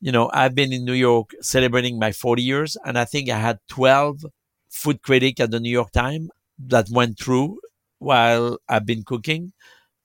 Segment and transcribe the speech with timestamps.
[0.00, 3.38] you know, I've been in New York celebrating my 40 years, and I think I
[3.38, 4.24] had 12
[4.70, 7.58] food critics at the New York Times that went through
[7.98, 9.52] while I've been cooking.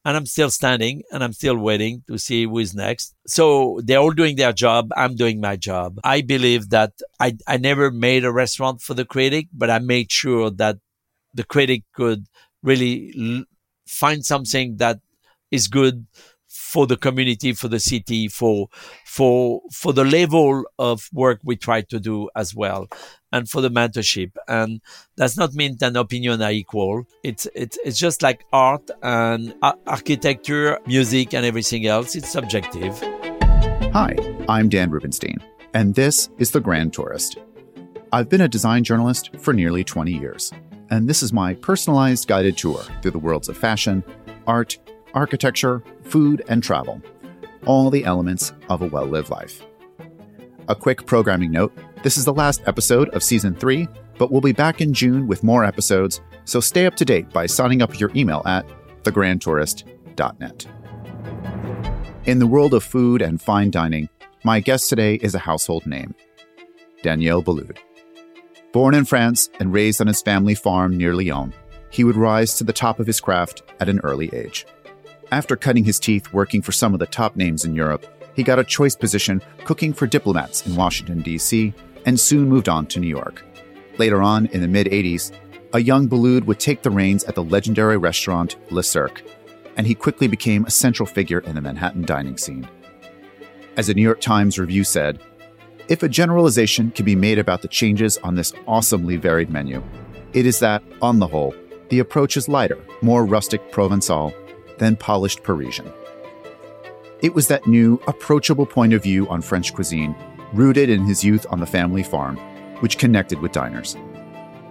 [0.03, 3.13] And I'm still standing and I'm still waiting to see who is next.
[3.27, 4.89] So they're all doing their job.
[4.97, 5.99] I'm doing my job.
[6.03, 10.11] I believe that I, I never made a restaurant for the critic, but I made
[10.11, 10.77] sure that
[11.33, 12.25] the critic could
[12.63, 13.45] really l-
[13.87, 14.99] find something that
[15.51, 16.07] is good
[16.51, 18.67] for the community, for the city, for
[19.05, 22.87] for for the level of work we try to do as well,
[23.31, 24.31] and for the mentorship.
[24.47, 24.81] And
[25.15, 27.05] does not mean that opinion are equal.
[27.23, 29.53] It's it's it's just like art and
[29.87, 32.15] architecture, music, and everything else.
[32.15, 32.99] It's subjective.
[33.93, 34.15] Hi,
[34.47, 35.39] I'm Dan Rubinstein,
[35.73, 37.37] and this is the Grand Tourist.
[38.13, 40.51] I've been a design journalist for nearly 20 years,
[40.89, 44.03] and this is my personalized guided tour through the worlds of fashion,
[44.47, 44.77] art
[45.13, 47.01] architecture, food, and travel,
[47.65, 49.63] all the elements of a well lived life.
[50.67, 54.53] A quick programming note this is the last episode of season three, but we'll be
[54.53, 58.11] back in June with more episodes, so stay up to date by signing up your
[58.15, 58.65] email at
[59.03, 60.65] thegrandtourist.net.
[62.25, 64.09] In the world of food and fine dining,
[64.43, 66.15] my guest today is a household name
[67.03, 67.77] Daniel Boulud.
[68.71, 71.53] Born in France and raised on his family farm near Lyon,
[71.91, 74.65] he would rise to the top of his craft at an early age.
[75.31, 78.59] After cutting his teeth working for some of the top names in Europe, he got
[78.59, 81.73] a choice position cooking for diplomats in Washington, D.C.,
[82.05, 83.45] and soon moved on to New York.
[83.97, 85.31] Later on, in the mid 80s,
[85.73, 89.23] a young Boulud would take the reins at the legendary restaurant Le Cirque,
[89.77, 92.67] and he quickly became a central figure in the Manhattan dining scene.
[93.77, 95.21] As a New York Times review said,
[95.87, 99.81] if a generalization can be made about the changes on this awesomely varied menu,
[100.33, 101.55] it is that, on the whole,
[101.89, 104.33] the approach is lighter, more rustic Provençal,
[104.81, 105.93] than polished Parisian.
[107.21, 110.15] It was that new, approachable point of view on French cuisine,
[110.53, 112.35] rooted in his youth on the family farm,
[112.79, 113.95] which connected with diners.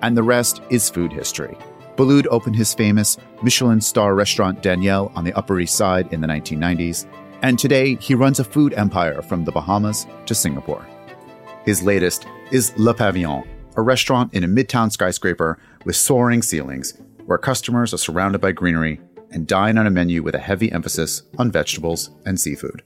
[0.02, 1.56] And the rest is food history.
[1.94, 6.26] Boulud opened his famous Michelin star restaurant Daniel on the Upper East Side in the
[6.26, 7.06] 1990s,
[7.42, 10.84] and today he runs a food empire from the Bahamas to Singapore.
[11.64, 17.38] His latest is Le Pavillon, a restaurant in a midtown skyscraper with soaring ceilings, where
[17.38, 19.00] customers are surrounded by greenery
[19.32, 22.82] and dine on a menu with a heavy emphasis on vegetables and seafood.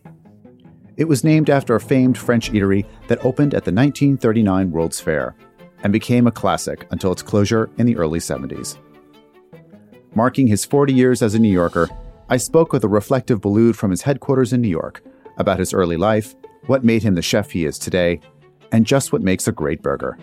[0.97, 5.35] It was named after a famed French eatery that opened at the 1939 World's Fair
[5.83, 8.79] and became a classic until its closure in the early 70s.
[10.15, 11.89] Marking his 40 years as a New Yorker,
[12.29, 15.03] I spoke with a reflective Boulud from his headquarters in New York
[15.37, 16.35] about his early life,
[16.67, 18.21] what made him the chef he is today,
[18.71, 20.17] and just what makes a great burger.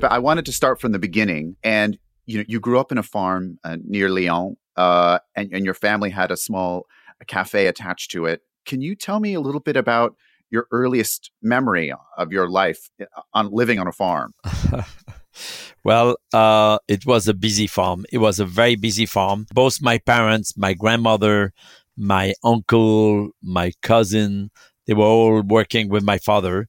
[0.00, 2.98] But I wanted to start from the beginning, and you know, you grew up in
[2.98, 6.86] a farm uh, near Lyon, uh, and, and your family had a small
[7.26, 8.42] cafe attached to it.
[8.64, 10.16] Can you tell me a little bit about
[10.50, 14.34] your earliest memory of your life uh, on living on a farm?
[15.84, 18.04] well, uh, it was a busy farm.
[18.12, 19.46] It was a very busy farm.
[19.54, 21.52] Both my parents, my grandmother,
[21.96, 24.50] my uncle, my cousin,
[24.86, 26.68] they were all working with my father.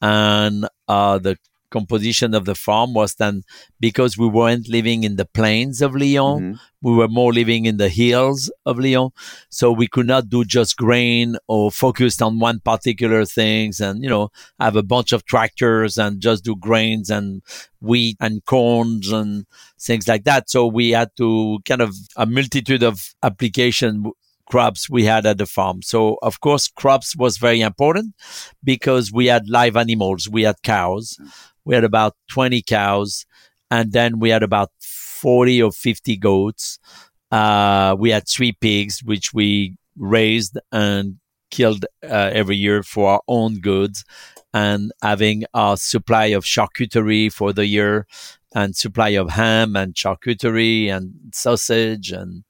[0.00, 1.38] And uh, the
[1.70, 3.42] composition of the farm was then
[3.80, 6.52] because we weren't living in the plains of Lyon, mm-hmm.
[6.82, 9.10] we were more living in the hills of Lyon.
[9.50, 14.08] So we could not do just grain or focused on one particular things and, you
[14.08, 17.42] know, have a bunch of tractors and just do grains and
[17.80, 19.46] wheat and corns and
[19.80, 20.48] things like that.
[20.50, 24.10] So we had to kind of a multitude of application
[24.48, 25.82] crops we had at the farm.
[25.82, 28.14] So of course, crops was very important
[28.62, 30.28] because we had live animals.
[30.28, 31.18] We had cows
[31.66, 33.26] we had about 20 cows,
[33.70, 36.78] and then we had about 40 or 50 goats.
[37.30, 41.18] Uh, we had three pigs, which we raised and
[41.50, 44.04] killed uh, every year for our own goods,
[44.54, 48.06] and having a supply of charcuterie for the year,
[48.54, 52.44] and supply of ham and charcuterie and sausage and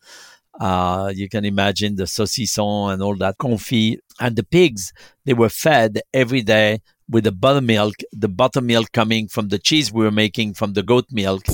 [0.61, 3.99] uh, you can imagine the saucisson and all that confit.
[4.21, 4.93] And the pigs,
[5.25, 10.05] they were fed every day with the buttermilk, the buttermilk coming from the cheese we
[10.05, 11.45] were making from the goat milk.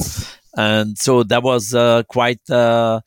[0.57, 3.01] And so that was uh, quite uh,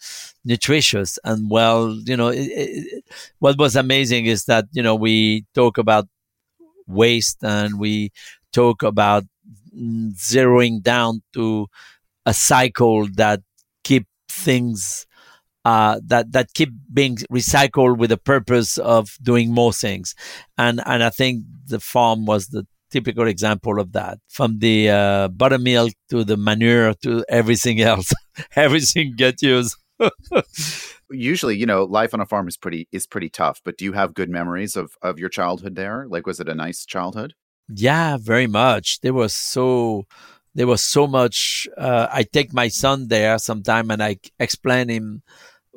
[0.43, 1.19] nutritious.
[1.23, 3.03] And well, you know, it, it,
[3.39, 6.07] what was amazing is that, you know, we talk about
[6.87, 8.11] waste and we
[8.51, 9.23] talk about
[9.75, 11.67] zeroing down to
[12.25, 13.41] a cycle that
[13.83, 15.05] keep things
[15.65, 20.13] uh, that that keep being recycled with the purpose of doing more things,
[20.57, 24.19] and and I think the farm was the typical example of that.
[24.29, 28.13] From the uh, buttermilk to the manure to everything else,
[28.55, 29.75] everything get used.
[31.09, 33.59] Usually, you know, life on a farm is pretty is pretty tough.
[33.65, 36.05] But do you have good memories of of your childhood there?
[36.07, 37.33] Like, was it a nice childhood?
[37.67, 39.01] Yeah, very much.
[39.01, 40.05] There was so
[40.53, 41.67] there was so much.
[41.75, 45.23] Uh, I take my son there sometime and I explain him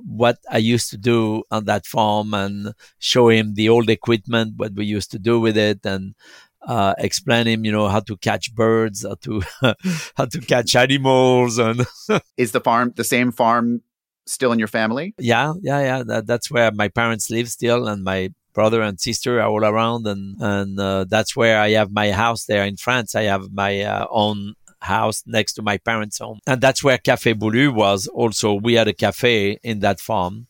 [0.05, 4.75] what I used to do on that farm and show him the old equipment, what
[4.75, 6.15] we used to do with it, and
[6.63, 9.43] uh, explain him, you know, how to catch birds, how to
[10.17, 11.87] how to catch animals, and
[12.37, 13.83] is the farm the same farm
[14.27, 15.15] still in your family?
[15.19, 16.03] Yeah, yeah, yeah.
[16.05, 20.07] That, that's where my parents live still, and my brother and sister are all around,
[20.07, 23.15] and and uh, that's where I have my house there in France.
[23.15, 26.39] I have my uh, own house next to my parents' home.
[26.47, 28.55] And that's where Café Boulud was also.
[28.55, 30.47] We had a cafe in that farm,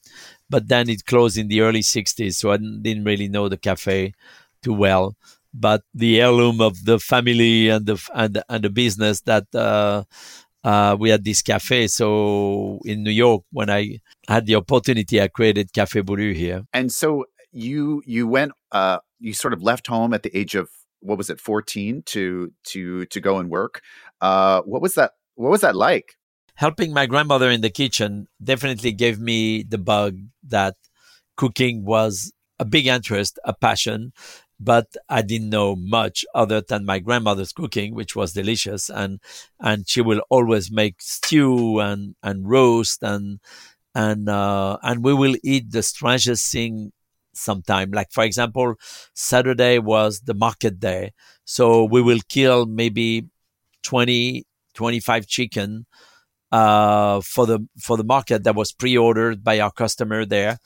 [0.51, 2.35] but then it closed in the early 60s.
[2.35, 4.15] So I didn't really know the cafe
[4.63, 5.17] too well.
[5.55, 10.05] But the heirloom of the family and the, and, and the business that, uh,
[10.65, 11.87] uh, we had this cafe.
[11.87, 16.65] So in New York, when I had the opportunity, I created Café Boulud here.
[16.73, 20.69] And so you you went uh, you sort of left home at the age of
[21.01, 23.83] what was it 14 to to to go and work?
[24.21, 26.17] Uh what was that what was that like?
[26.55, 30.75] Helping my grandmother in the kitchen definitely gave me the bug that
[31.37, 34.13] cooking was a big interest a passion
[34.61, 39.21] but I didn't know much other than my grandmother's cooking, which was delicious, and
[39.61, 43.41] and she will always make stew and and roast and
[43.95, 46.93] and uh, and we will eat the strangest thing
[47.39, 47.91] sometime.
[47.91, 48.75] Like, for example,
[49.15, 51.13] Saturday was the market day.
[51.45, 53.27] So we will kill maybe
[53.83, 54.45] 20,
[54.75, 55.87] 25 chicken
[56.53, 60.59] uh, for the for the market that was pre-ordered by our customer there.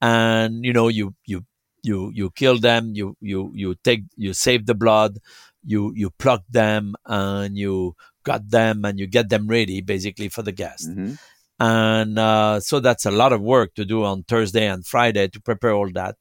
[0.00, 1.44] And you know, you you
[1.82, 5.18] you you kill them, you you you take you save the blood,
[5.64, 7.94] you you pluck them and you
[8.24, 10.90] cut them and you get them ready basically for the guest.
[10.90, 11.14] Mm-hmm.
[11.60, 15.40] And uh, so that's a lot of work to do on Thursday and Friday to
[15.40, 16.16] prepare all that.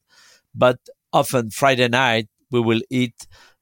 [0.53, 0.79] But
[1.13, 3.15] often Friday night, we will eat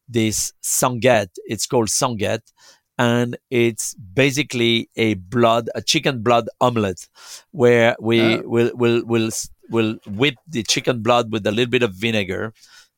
[0.09, 1.29] this sanguette.
[1.45, 2.51] It's called sanguette.
[2.97, 7.07] And it's basically a blood, a chicken blood omelette,
[7.51, 8.41] where we oh.
[8.44, 9.30] will will will
[9.69, 12.53] will whip the chicken blood with a little bit of vinegar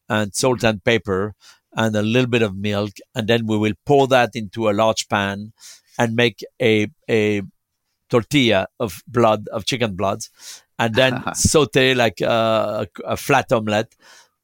[0.07, 1.33] and salt and pepper
[1.75, 5.09] and a little bit of milk, and then we will pour that into a large
[5.09, 5.51] pan
[5.97, 7.41] and make a a
[8.09, 10.29] tortilla of blood of chicken bloods
[10.77, 13.95] and then saute like a, a, flat omelette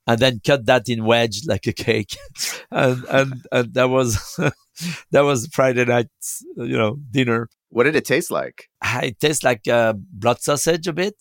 [0.07, 2.17] and then cut that in wedge like a cake.
[2.71, 4.17] And and and that was
[5.11, 6.09] that was friday night,
[6.57, 7.49] you know dinner.
[7.69, 8.69] What did it taste like?
[8.83, 11.15] It tastes like uh, blood sausage a bit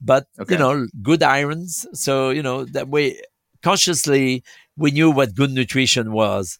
[0.00, 0.54] but okay.
[0.54, 1.86] you know good irons.
[1.92, 3.20] So you know that way
[3.62, 4.44] consciously
[4.76, 6.58] we knew what good nutrition was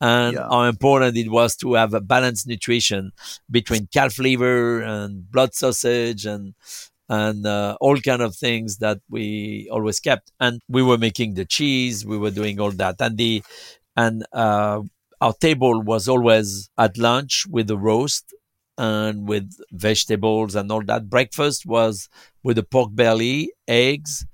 [0.00, 0.46] and yeah.
[0.48, 3.12] how important it was to have a balanced nutrition
[3.50, 6.54] between calf liver and blood sausage and
[7.08, 10.32] and uh, all kind of things that we always kept.
[10.40, 12.96] And we were making the cheese we were doing all that.
[13.00, 13.42] And the
[13.96, 14.82] and uh,
[15.20, 18.34] our table was always at lunch with the roast
[18.76, 21.08] and with vegetables and all that.
[21.08, 22.08] Breakfast was
[22.42, 24.26] with the pork belly eggs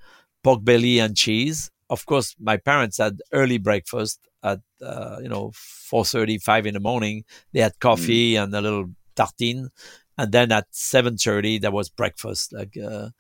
[0.43, 1.71] pork belly and cheese.
[1.91, 7.25] Of course my parents had early breakfast at uh, you know 4:35 in the morning.
[7.53, 8.43] They had coffee mm.
[8.43, 9.71] and a little tartine,
[10.19, 13.11] and then at 7:30 there was breakfast, like uh,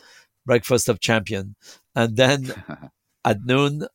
[0.46, 1.56] breakfast of champion.
[1.94, 2.52] And then
[3.24, 3.86] at noon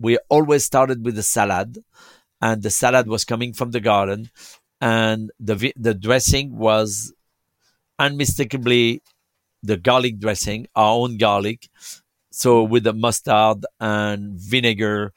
[0.00, 1.78] we always started with the salad,
[2.40, 4.30] and the salad was coming from the garden,
[4.80, 7.12] and the the dressing was
[7.98, 9.02] unmistakably
[9.62, 11.68] the garlic dressing, our own garlic.
[12.30, 15.12] So with the mustard and vinegar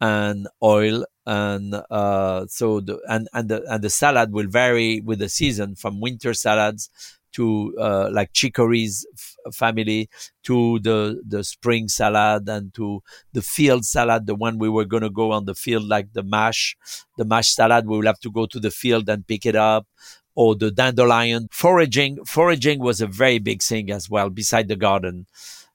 [0.00, 5.18] and oil and uh, so the and and the and the salad will vary with
[5.18, 6.90] the season from winter salads
[7.32, 10.08] to uh, like chicory's f- family
[10.42, 13.02] to the the spring salad and to
[13.32, 16.22] the field salad the one we were going to go on the field like the
[16.22, 16.76] mash
[17.16, 19.86] the mash salad we will have to go to the field and pick it up
[20.34, 25.26] or the dandelion foraging foraging was a very big thing as well beside the garden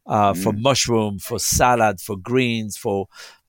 [0.06, 0.44] uh, mm.
[0.44, 3.08] for mushroom for salad for greens for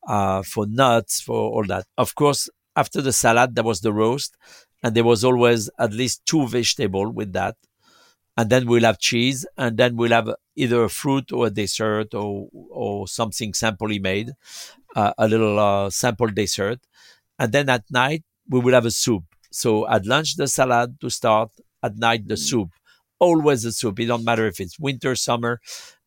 [0.09, 1.85] uh, for nuts, for all that.
[1.97, 4.37] Of course, after the salad, there was the roast,
[4.83, 7.57] and there was always at least two vegetable with that.
[8.37, 12.15] And then we'll have cheese, and then we'll have either a fruit or a dessert
[12.15, 14.33] or or something simply made,
[14.97, 16.79] uh, a little uh, sample dessert.
[17.39, 19.25] And then at night we will have a soup.
[19.51, 21.51] So at lunch the salad to start,
[21.83, 22.49] at night the mm.
[22.51, 22.71] soup.
[23.21, 23.99] Always the soup.
[23.99, 25.61] It don't matter if it's winter, summer.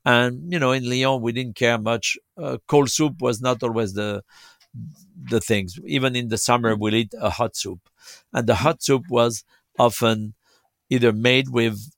[0.06, 2.18] And you know, in Lyon, we didn't care much.
[2.38, 4.24] Uh, cold soup was not always the
[5.30, 5.80] the things.
[5.86, 7.80] Even in the summer, we'll eat a hot soup,
[8.34, 9.44] and the hot soup was
[9.78, 10.34] often
[10.90, 11.92] either made with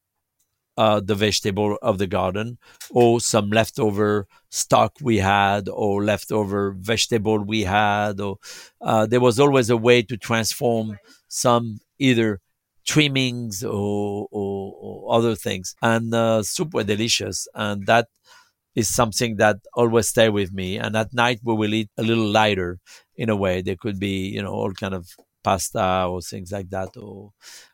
[0.77, 2.57] uh, the vegetable of the garden
[2.91, 8.37] or some leftover stock we had or leftover vegetable we had or
[8.81, 12.41] uh, there was always a way to transform some either
[12.85, 15.75] trimmings or, or, or other things.
[15.81, 17.47] And uh, soup were delicious.
[17.53, 18.07] And that
[18.75, 20.77] is something that always stay with me.
[20.77, 22.79] And at night we will eat a little lighter
[23.15, 23.61] in a way.
[23.61, 25.07] There could be you know all kind of
[25.43, 27.31] pasta or things like that or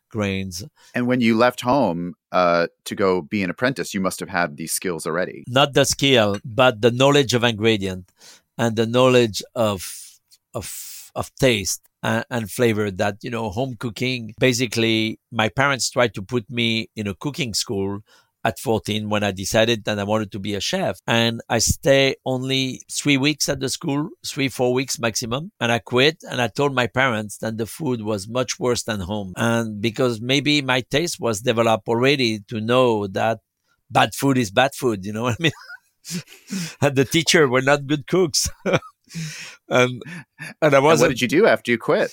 [0.09, 0.65] grains.
[0.95, 4.57] And when you left home uh, to go be an apprentice, you must have had
[4.57, 5.43] these skills already.
[5.47, 8.11] Not the skill, but the knowledge of ingredient
[8.57, 10.19] and the knowledge of
[10.53, 12.91] of of taste and, and flavor.
[12.91, 14.33] That you know, home cooking.
[14.39, 18.01] Basically, my parents tried to put me in a cooking school
[18.43, 20.99] at 14 when I decided that I wanted to be a chef.
[21.07, 25.51] And I stay only three weeks at the school, three, four weeks maximum.
[25.59, 29.01] And I quit and I told my parents that the food was much worse than
[29.01, 29.33] home.
[29.35, 33.39] And because maybe my taste was developed already to know that
[33.91, 35.51] bad food is bad food, you know what I mean?
[36.81, 38.49] and the teacher were not good cooks.
[39.69, 40.01] and,
[40.61, 42.11] and I was What did you do after you quit?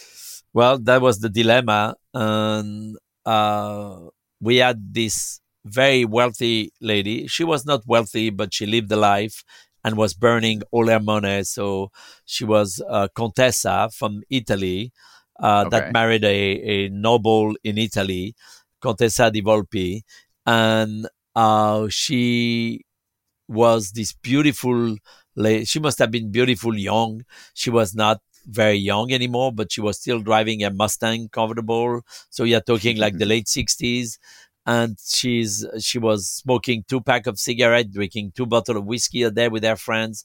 [0.53, 1.97] Well, that was the dilemma.
[2.15, 3.99] And, uh,
[4.41, 7.27] we had this very wealthy lady.
[7.27, 9.43] She was not wealthy, but she lived a life
[9.85, 11.45] and was burning all her money.
[11.45, 11.91] So
[12.25, 14.93] she was a contessa from Italy
[15.41, 15.71] uh, okay.
[15.71, 18.35] that married a, a noble in Italy,
[18.81, 20.03] Contessa di Volpi.
[20.45, 22.85] And uh, she
[23.49, 24.97] was this beautiful
[25.37, 25.65] lady.
[25.65, 27.25] She must have been beautiful young.
[27.55, 32.03] She was not very young anymore, but she was still driving a Mustang comfortable.
[32.31, 34.19] So you're talking like the late 60s
[34.67, 39.31] and she's she was smoking two pack of cigarette, drinking two bottle of whiskey a
[39.31, 40.25] day with her friends,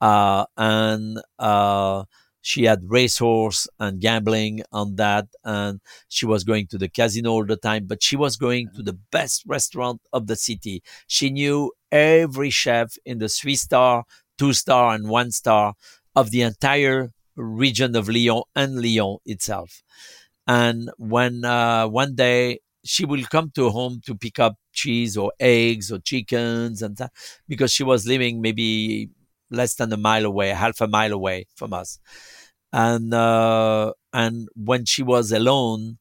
[0.00, 2.04] uh, and uh,
[2.42, 7.44] she had racehorse and gambling on that, and she was going to the casino all
[7.46, 7.86] the time.
[7.86, 10.82] But she was going to the best restaurant of the city.
[11.06, 14.04] She knew every chef in the three star,
[14.38, 15.74] two star, and one star
[16.14, 19.82] of the entire region of Lyon and Lyon itself.
[20.46, 25.32] And when uh, one day she will come to home to pick up cheese or
[25.40, 27.12] eggs or chickens and that
[27.48, 29.10] because she was living maybe
[29.50, 31.98] less than a mile away, half a mile away from us.
[32.72, 35.98] And uh, and when she was alone,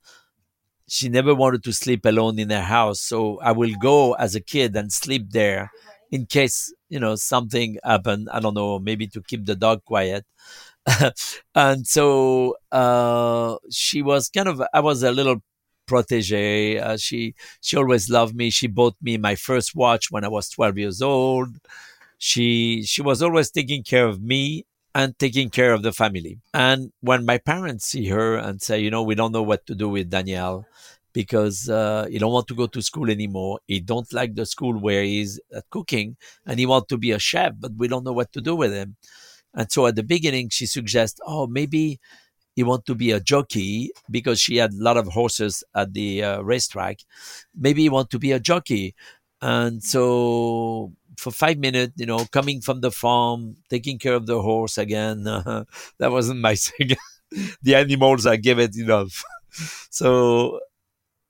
[0.87, 3.01] she never wanted to sleep alone in her house.
[3.01, 5.71] So I will go as a kid and sleep there
[6.11, 8.29] in case you know something happened.
[8.31, 10.25] I don't know, maybe to keep the dog quiet.
[11.55, 14.61] and so uh, she was kind of.
[14.73, 15.41] I was a little
[15.87, 16.77] protege.
[16.79, 18.49] Uh, she she always loved me.
[18.49, 21.49] She bought me my first watch when I was 12 years old.
[22.17, 26.39] She she was always taking care of me and taking care of the family.
[26.53, 29.75] And when my parents see her and say, you know, we don't know what to
[29.75, 30.65] do with Daniel
[31.15, 33.57] because uh, he don't want to go to school anymore.
[33.67, 37.19] He don't like the school where he's at cooking, and he want to be a
[37.19, 38.97] chef, but we don't know what to do with him.
[39.53, 42.01] And so at the beginning, she suggests, oh, maybe
[42.53, 46.21] he want to be a jockey because she had a lot of horses at the
[46.21, 46.97] uh, racetrack.
[47.57, 48.93] Maybe he want to be a jockey.
[49.41, 54.41] And so for five minutes, you know, coming from the farm, taking care of the
[54.41, 55.63] horse again, uh,
[55.99, 56.91] that wasn't my thing.
[57.61, 59.23] the animals, I give it enough.
[59.89, 60.59] so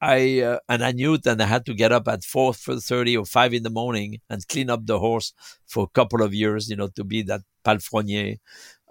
[0.02, 3.26] I uh, and I knew that I had to get up at four thirty or
[3.26, 5.34] five in the morning and clean up the horse
[5.66, 8.38] for a couple of years, you know, to be that palefrenier.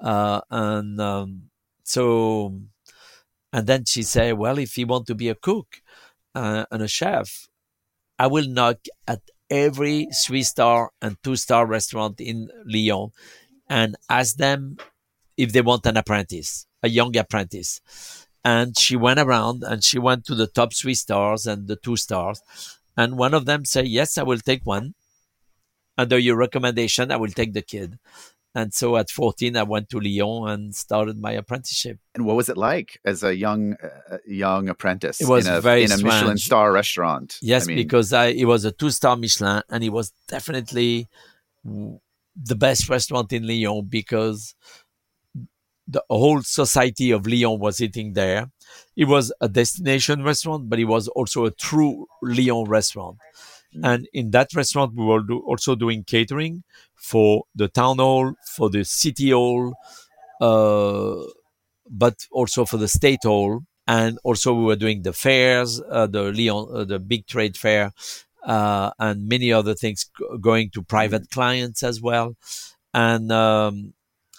[0.01, 1.43] Uh, and um,
[1.85, 2.59] so,
[3.53, 5.83] and then she said, well, if you want to be a cook
[6.35, 7.49] uh, and a chef,
[8.19, 9.21] I will knock at
[9.51, 13.11] every three star and two star restaurant in Lyon
[13.69, 14.79] and ask them
[15.37, 17.81] if they want an apprentice, a young apprentice.
[18.45, 21.97] And she went around and she went to the top three stars and the two
[21.97, 22.43] stars.
[22.97, 24.95] And one of them said, Yes, I will take one.
[25.97, 27.99] Under your recommendation, I will take the kid.
[28.57, 31.99] And so at 14, I went to Lyon and started my apprenticeship.
[32.15, 35.21] And what was it like as a young uh, young apprentice?
[35.21, 36.15] It was in a, very in a strange.
[36.15, 37.37] Michelin star restaurant.
[37.43, 41.09] Yes, I mean, because I, it was a two star Michelin, and it was definitely
[41.65, 44.55] the best restaurant in Lyon because
[45.87, 48.51] the whole society of Lyon was eating there.
[48.97, 53.19] It was a destination restaurant, but it was also a true Lyon restaurant.
[53.75, 53.81] Mm.
[53.85, 56.63] And in that restaurant, we were do, also doing catering
[56.95, 59.75] for the town hall, for the city hall,
[60.41, 61.17] uh,
[61.91, 63.61] but also for the state hall.
[63.87, 67.93] And also we were doing the fairs, uh, the Lyon, uh, the big trade fair,
[68.43, 70.09] uh, and many other things
[70.41, 72.37] going to private clients as well.
[72.95, 73.93] And um,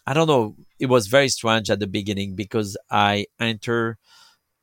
[0.07, 3.97] I don't know, it was very strange at the beginning because I enter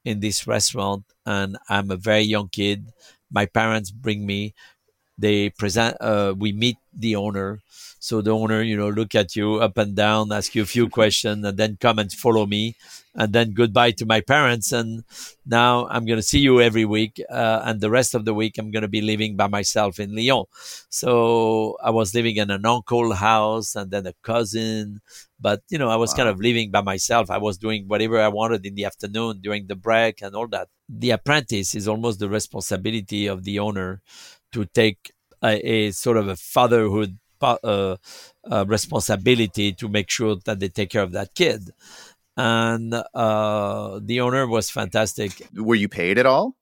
[0.04, 2.92] in this restaurant and I'm a very young kid
[3.30, 4.54] my parents bring me
[5.18, 5.96] they present.
[6.00, 7.60] Uh, we meet the owner.
[8.00, 10.88] So the owner, you know, look at you up and down, ask you a few
[10.88, 12.74] questions, and then come and follow me,
[13.14, 14.72] and then goodbye to my parents.
[14.72, 15.04] And
[15.46, 18.58] now I'm going to see you every week, uh, and the rest of the week
[18.58, 20.46] I'm going to be living by myself in Lyon.
[20.88, 25.00] So I was living in an uncle house, and then a cousin,
[25.42, 26.18] but you know, I was wow.
[26.18, 27.30] kind of living by myself.
[27.30, 30.68] I was doing whatever I wanted in the afternoon during the break and all that.
[30.88, 34.00] The apprentice is almost the responsibility of the owner
[34.52, 37.96] to take a, a sort of a fatherhood uh,
[38.48, 41.70] uh, responsibility to make sure that they take care of that kid.
[42.36, 45.48] And uh, the owner was fantastic.
[45.54, 46.54] Were you paid at all?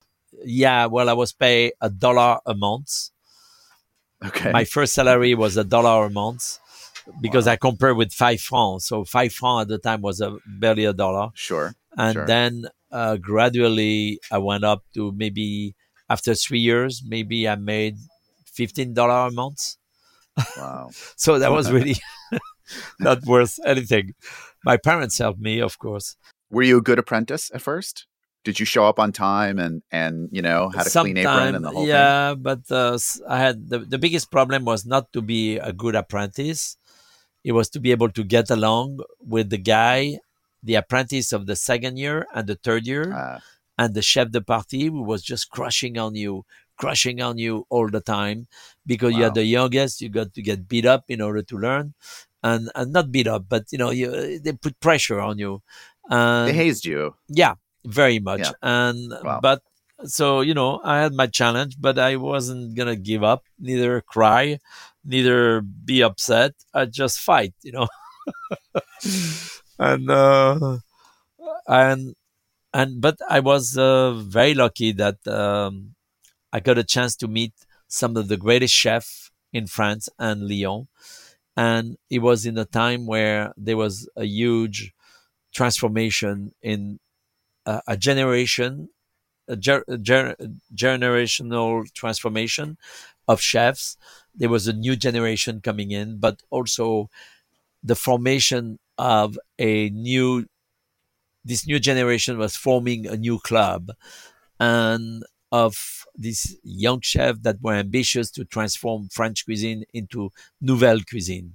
[0.42, 3.10] Yeah, well, I was paid a dollar a month.
[4.24, 4.52] Okay.
[4.52, 6.58] My first salary was a dollar a month
[7.20, 7.52] because wow.
[7.52, 8.86] I compared with five francs.
[8.86, 11.30] So five francs at the time was a barely a dollar.
[11.34, 11.74] Sure.
[11.96, 12.26] And sure.
[12.26, 15.74] then uh, gradually I went up to maybe
[16.08, 17.96] after three years, maybe I made
[18.46, 19.76] fifteen dollar a month.
[20.56, 20.90] Wow.
[21.16, 21.96] so that was really
[23.00, 24.14] not worth anything.
[24.64, 26.16] My parents helped me, of course.
[26.50, 28.06] Were you a good apprentice at first?
[28.42, 31.54] Did you show up on time and and you know had a Sometime, clean apron
[31.54, 32.38] and the whole yeah, thing?
[32.38, 35.94] Yeah, but uh, I had the, the biggest problem was not to be a good
[35.94, 36.78] apprentice.
[37.44, 40.18] It was to be able to get along with the guy,
[40.62, 43.40] the apprentice of the second year and the third year, uh,
[43.78, 46.44] and the chef de partie who was just crushing on you,
[46.76, 48.46] crushing on you all the time
[48.86, 49.20] because wow.
[49.20, 50.00] you're the youngest.
[50.00, 51.94] You got to get beat up in order to learn,
[52.42, 55.62] and and not beat up, but you know you they put pressure on you.
[56.08, 57.14] And, they hazed you.
[57.28, 57.54] Yeah,
[57.84, 58.40] very much.
[58.40, 58.52] Yeah.
[58.62, 59.40] And wow.
[59.40, 59.62] but
[60.04, 64.58] so you know I had my challenge, but I wasn't gonna give up, neither cry,
[65.04, 66.54] neither be upset.
[66.74, 67.88] I just fight, you know.
[69.78, 70.78] and uh,
[71.66, 72.14] and
[72.72, 75.94] and but I was uh, very lucky that um,
[76.52, 77.52] I got a chance to meet
[77.88, 80.88] some of the greatest chefs in France and Lyon.
[81.56, 84.92] And it was in a time where there was a huge
[85.52, 87.00] transformation in
[87.66, 88.88] a, a generation,
[89.48, 90.36] a, ger, a ger,
[90.74, 92.78] generational transformation
[93.28, 93.96] of chefs.
[94.34, 97.10] There was a new generation coming in, but also
[97.82, 100.46] the formation of a new
[101.42, 103.90] this new generation was forming a new club
[104.58, 110.30] and of these young chefs that were ambitious to transform French cuisine into
[110.60, 111.54] nouvelle cuisine.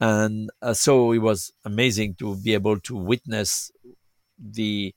[0.00, 3.70] And uh, so it was amazing to be able to witness
[4.38, 4.94] the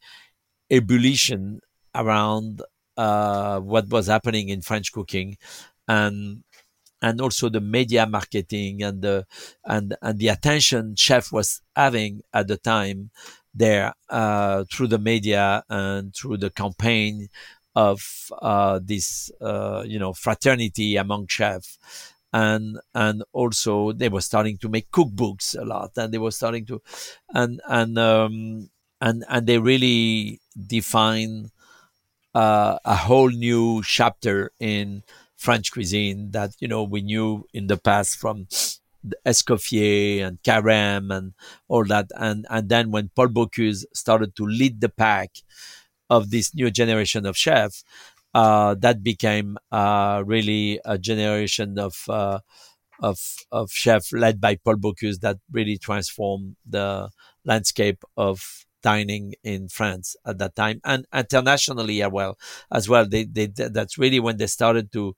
[0.69, 1.61] ebullition
[1.95, 2.61] around
[2.97, 5.37] uh, what was happening in French cooking,
[5.97, 6.43] and
[7.01, 9.25] and also the media marketing and the
[9.65, 13.09] and and the attention chef was having at the time
[13.53, 17.27] there uh, through the media and through the campaign
[17.75, 17.99] of
[18.41, 21.77] uh, this uh, you know fraternity among chefs
[22.33, 26.65] and and also they were starting to make cookbooks a lot and they were starting
[26.65, 26.81] to
[27.33, 28.69] and and um,
[29.01, 31.51] and and they really define
[32.33, 35.03] uh, a whole new chapter in
[35.41, 38.47] French cuisine that you know we knew in the past from
[39.25, 41.33] Escoffier and Carême and
[41.67, 42.07] all that.
[42.15, 45.31] And and then when Paul Bocuse started to lead the pack
[46.09, 47.83] of this new generation of chefs,
[48.33, 52.39] uh, that became uh, really a generation of uh,
[53.01, 53.17] of
[53.51, 57.09] of chefs led by Paul Bocuse that really transformed the
[57.45, 62.37] landscape of dining in France at that time and internationally as well.
[62.71, 65.15] As well, they, they that's really when they started to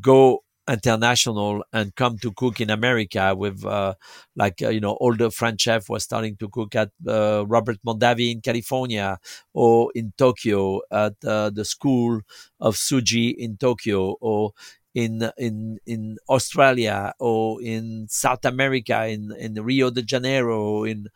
[0.00, 3.94] go international and come to cook in America with uh,
[4.36, 8.30] like uh, you know the French chef was starting to cook at uh, Robert Mondavi
[8.30, 9.18] in California
[9.52, 12.20] or in Tokyo at uh, the school
[12.60, 14.52] of Tsuji in Tokyo or
[14.94, 21.06] in in in Australia or in South America in in Rio de Janeiro in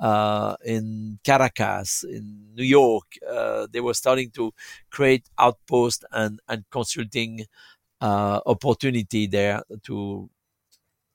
[0.00, 4.52] uh, in Caracas in New York uh, they were starting to
[4.90, 7.44] create outposts and and consulting
[8.00, 10.30] uh, opportunity there to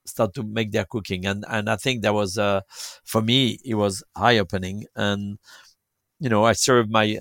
[0.05, 1.25] start to make their cooking.
[1.25, 2.61] And and I think that was uh,
[3.03, 5.37] for me it was eye opening and
[6.19, 7.19] you know I served my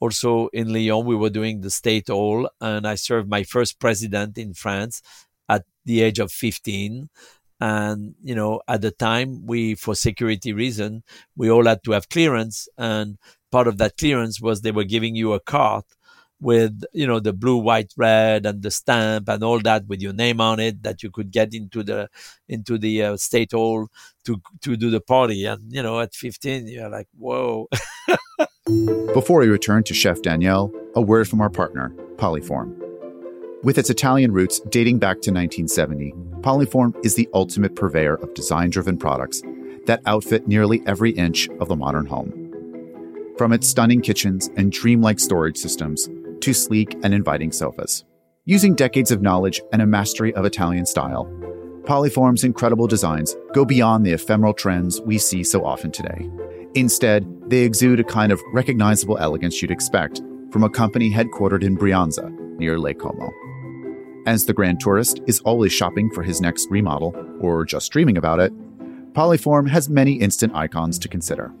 [0.00, 4.38] also in Lyon we were doing the state hall and I served my first president
[4.38, 5.02] in France
[5.48, 7.08] at the age of 15
[7.60, 11.02] and you know at the time we for security reason
[11.36, 13.18] we all had to have clearance and
[13.52, 15.84] part of that clearance was they were giving you a card
[16.40, 20.12] with you know the blue white red and the stamp and all that with your
[20.12, 22.08] name on it that you could get into the
[22.48, 23.88] into the uh, state hall
[24.24, 25.44] to to do the party.
[25.44, 27.68] And you know at 15 you're like whoa
[29.14, 32.76] before we return to chef daniel a word from our partner poliform
[33.62, 38.70] With its Italian roots dating back to 1970, Poliform is the ultimate purveyor of design
[38.70, 39.42] driven products
[39.84, 42.32] that outfit nearly every inch of the modern home.
[43.36, 46.08] From its stunning kitchens and dreamlike storage systems
[46.40, 48.04] to sleek and inviting sofas.
[48.46, 51.26] Using decades of knowledge and a mastery of Italian style,
[51.82, 56.30] Poliform's incredible designs go beyond the ephemeral trends we see so often today.
[56.74, 61.76] Instead, they exude a kind of recognizable elegance you'd expect from a company headquartered in
[61.76, 63.30] Brianza, near Lake Como.
[64.26, 68.38] As the grand tourist is always shopping for his next remodel or just dreaming about
[68.38, 68.52] it,
[69.14, 71.52] Poliform has many instant icons to consider.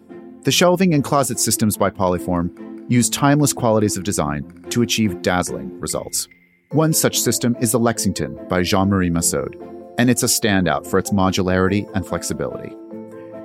[0.42, 5.78] The shelving and closet systems by Poliform use timeless qualities of design to achieve dazzling
[5.80, 6.28] results.
[6.70, 9.54] One such system is the Lexington by Jean Marie Massaud,
[9.98, 12.74] and it's a standout for its modularity and flexibility.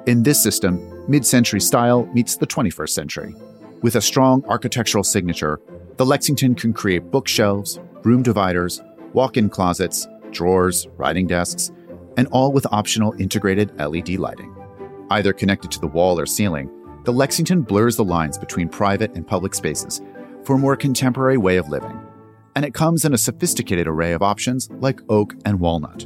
[0.08, 3.36] In this system, mid century style meets the 21st century.
[3.82, 5.60] With a strong architectural signature,
[5.98, 11.72] the Lexington can create bookshelves, room dividers, walk in closets, drawers, writing desks,
[12.18, 14.56] and all with optional integrated LED lighting.
[15.10, 16.70] Either connected to the wall or ceiling,
[17.04, 20.02] the Lexington blurs the lines between private and public spaces
[20.44, 22.00] for a more contemporary way of living.
[22.56, 26.06] And it comes in a sophisticated array of options like oak and walnut.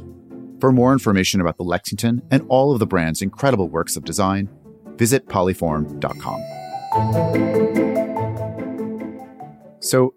[0.60, 4.50] For more information about the Lexington and all of the brand's incredible works of design,
[4.96, 6.40] visit poliform.com.
[9.80, 10.14] So,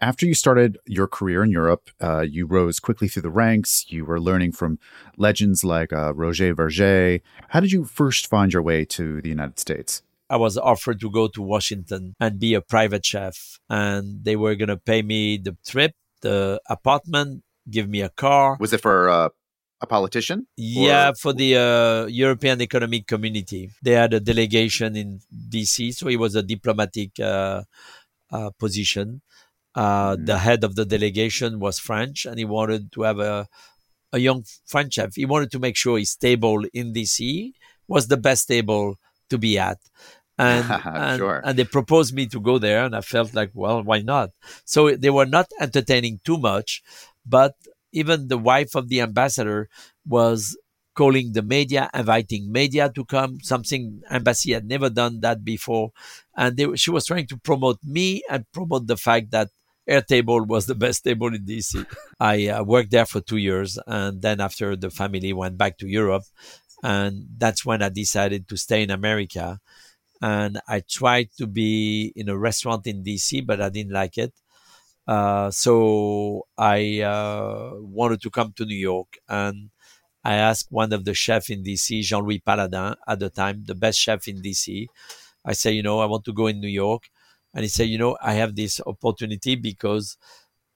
[0.00, 3.84] after you started your career in Europe, uh, you rose quickly through the ranks.
[3.88, 4.78] You were learning from
[5.18, 7.20] legends like uh, Roger Vergé.
[7.48, 10.02] How did you first find your way to the United States?
[10.30, 14.54] I was offered to go to Washington and be a private chef, and they were
[14.54, 18.56] going to pay me the trip, the apartment, give me a car.
[18.60, 19.28] Was it for uh,
[19.80, 20.46] a politician?
[20.56, 23.70] Yeah, for the uh, European Economic Community.
[23.82, 27.62] They had a delegation in DC, so it was a diplomatic uh,
[28.30, 29.22] uh, position.
[29.74, 30.26] Uh, mm.
[30.26, 33.48] The head of the delegation was French, and he wanted to have a
[34.12, 35.14] a young French chef.
[35.14, 37.52] He wanted to make sure his table in DC
[37.86, 38.96] was the best table
[39.28, 39.78] to be at.
[40.36, 41.40] And, and, sure.
[41.44, 44.30] and they proposed me to go there, and I felt like, well, why not?
[44.64, 46.82] So they were not entertaining too much,
[47.24, 47.54] but
[47.92, 49.68] even the wife of the ambassador
[50.06, 50.56] was
[50.94, 55.92] calling the media, inviting media to come, something embassy had never done that before.
[56.36, 59.48] And they, she was trying to promote me and promote the fact that
[59.88, 61.86] our table was the best table in DC.
[62.18, 65.86] I uh, worked there for two years, and then after the family went back to
[65.86, 66.24] Europe,
[66.82, 69.60] and that's when I decided to stay in America.
[70.22, 74.34] And I tried to be in a restaurant in DC, but I didn't like it.
[75.10, 79.70] Uh, so I uh, wanted to come to New York, and
[80.22, 83.74] I asked one of the chefs in DC, Jean Louis Palladin, at the time, the
[83.74, 84.86] best chef in DC.
[85.44, 87.10] I said, you know, I want to go in New York.
[87.52, 90.16] And he said, you know, I have this opportunity because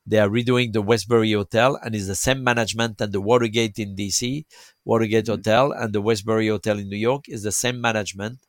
[0.05, 3.95] they are redoing the Westbury Hotel and it's the same management and the Watergate in
[3.95, 4.45] DC,
[4.85, 5.35] Watergate mm-hmm.
[5.35, 8.41] Hotel and the Westbury Hotel in New York is the same management,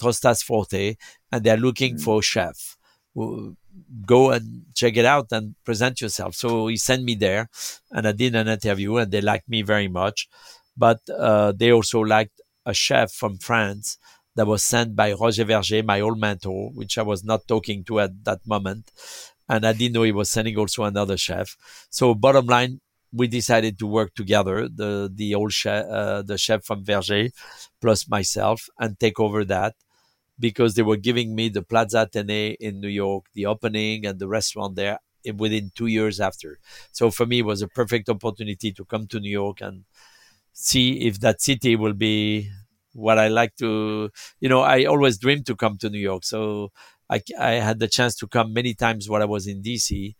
[0.00, 0.94] Trusthouse Forte,
[1.32, 2.04] and they're looking mm-hmm.
[2.04, 2.76] for a chef.
[4.06, 6.34] Go and check it out and present yourself.
[6.34, 7.48] So he sent me there
[7.90, 10.28] and I did an interview and they liked me very much.
[10.76, 13.98] But uh, they also liked a chef from France
[14.34, 18.00] that was sent by Roger Vergé, my old mentor, which I was not talking to
[18.00, 18.90] at that moment.
[19.48, 21.56] And I didn't know he was sending also another chef.
[21.90, 22.80] So bottom line,
[23.12, 27.30] we decided to work together, the, the old chef, uh, the chef from Vergé
[27.80, 29.74] plus myself and take over that
[30.38, 34.28] because they were giving me the Plaza Athénée in New York, the opening and the
[34.28, 34.98] restaurant there
[35.36, 36.58] within two years after.
[36.90, 39.84] So for me, it was a perfect opportunity to come to New York and
[40.52, 42.50] see if that city will be
[42.92, 46.24] what I like to, you know, I always dreamed to come to New York.
[46.24, 46.72] So
[47.08, 50.14] I, I had the chance to come many times while I was in DC.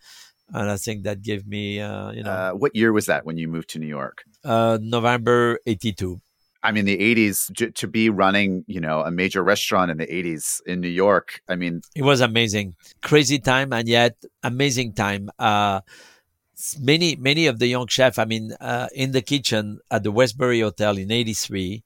[0.54, 2.30] And I think that gave me, uh, you know.
[2.30, 4.24] Uh, what year was that when you moved to New York?
[4.44, 6.20] Uh, November 82.
[6.62, 10.06] I mean, the 80s, j- to be running, you know, a major restaurant in the
[10.06, 11.82] 80s in New York, I mean.
[11.94, 12.76] It was amazing.
[13.02, 15.30] Crazy time and yet amazing time.
[15.38, 15.80] Uh,
[16.78, 20.60] many, many of the young chefs, I mean, uh, in the kitchen at the Westbury
[20.60, 21.82] Hotel in 83,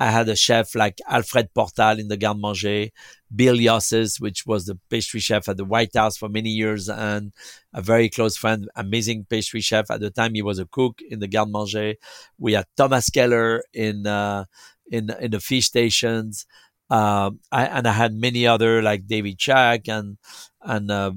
[0.00, 2.86] I had a chef like Alfred Portale in the Garde Manger,
[3.34, 7.32] Bill Yosses, which was the pastry chef at the White House for many years and
[7.74, 9.90] a very close friend, amazing pastry chef.
[9.90, 11.94] At the time, he was a cook in the Garde Manger.
[12.38, 14.46] We had Thomas Keller in, uh,
[14.90, 16.46] in, in the fish stations.
[16.88, 20.16] Uh, I, and I had many other like David Chack and,
[20.62, 21.12] and, uh,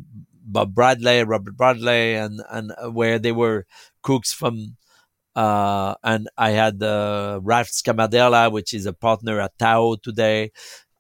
[0.46, 3.66] Bob Bradley, Robert Bradley, and, and uh, where they were
[4.02, 4.76] cooks from,
[5.36, 10.52] uh, and I had uh, Ralph Scamardella, which is a partner at Tao today.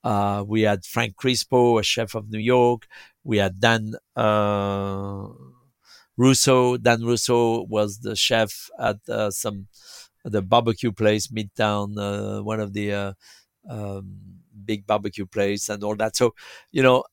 [0.03, 2.87] Uh, we had Frank Crispo, a chef of New York.
[3.23, 5.27] We had Dan uh,
[6.17, 9.67] Russo, Dan Russo was the chef at uh, some
[10.25, 13.15] the barbecue place midtown, uh, one of the
[13.69, 14.19] um,
[14.65, 16.15] big barbecue place and all that.
[16.15, 16.33] So,
[16.71, 17.03] you know,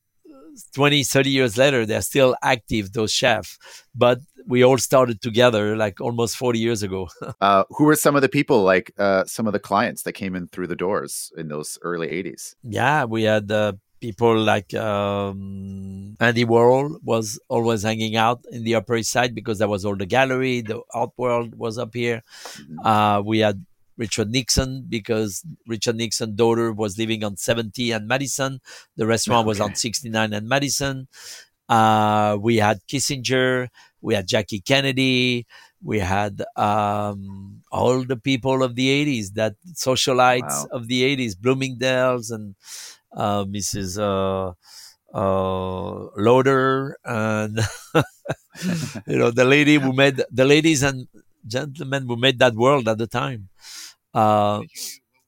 [0.73, 3.57] 20, 30 years later, they're still active, those chefs.
[3.95, 7.09] But we all started together like almost 40 years ago.
[7.41, 10.35] uh, who were some of the people, like uh, some of the clients that came
[10.35, 12.55] in through the doors in those early 80s?
[12.63, 18.75] Yeah, we had uh, people like um, Andy Warhol was always hanging out in the
[18.75, 20.61] Upper East Side because that was all the gallery.
[20.61, 22.23] The art world was up here.
[22.57, 22.79] Mm-hmm.
[22.85, 23.63] Uh, we had
[24.01, 28.59] Richard Nixon because Richard Nixon's daughter was living on 70 and Madison.
[28.97, 29.49] The restaurant okay.
[29.49, 31.07] was on 69 and Madison.
[31.69, 33.69] Uh, we had Kissinger,
[34.01, 35.45] we had Jackie Kennedy,
[35.83, 40.77] we had um, all the people of the 80s, that socialites wow.
[40.77, 42.55] of the 80s, Bloomingdale's and
[43.15, 44.01] uh, Mrs.
[44.01, 44.53] Uh,
[45.13, 47.59] uh, Lauder, and
[49.05, 51.07] you know the lady who made the ladies and
[51.45, 53.49] gentlemen who made that world at the time.
[54.13, 54.63] Uh,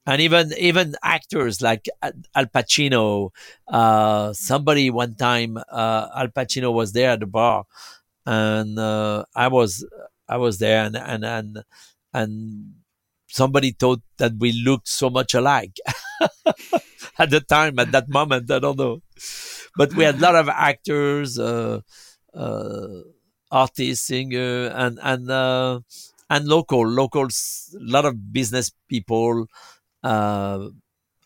[0.06, 3.30] and even even actors like Al Pacino.
[3.66, 7.64] Uh, somebody one time, uh, Al Pacino was there at the bar,
[8.26, 9.86] and uh, I was
[10.28, 11.64] I was there, and and and
[12.12, 12.74] and
[13.28, 15.76] somebody thought that we looked so much alike
[17.18, 18.50] at the time, at that moment.
[18.50, 19.02] I don't know,
[19.76, 21.80] but we had a lot of actors, uh,
[22.34, 22.88] uh,
[23.50, 25.80] artists, singer, and and uh,
[26.30, 29.46] and local locals, a lot of business people
[30.02, 30.68] uh,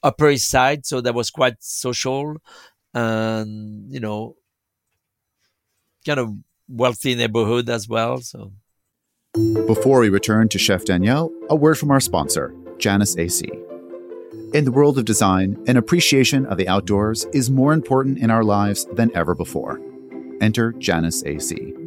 [0.03, 2.37] Upper East Side, so that was quite social
[2.95, 4.37] and you know,
[6.07, 6.35] kind of
[6.69, 8.19] wealthy neighborhood as well.
[8.19, 8.53] So.
[9.67, 13.51] Before we return to Chef Daniel, a word from our sponsor, Janus et Cie.
[14.55, 18.43] In the world of design, an appreciation of the outdoors is more important in our
[18.43, 19.81] lives than ever before.
[20.41, 21.78] Enter Janus et Cie.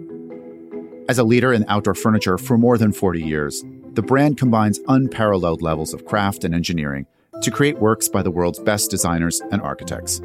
[1.11, 5.61] As a leader in outdoor furniture for more than 40 years, the brand combines unparalleled
[5.61, 7.05] levels of craft and engineering
[7.41, 10.21] to create works by the world's best designers and architects,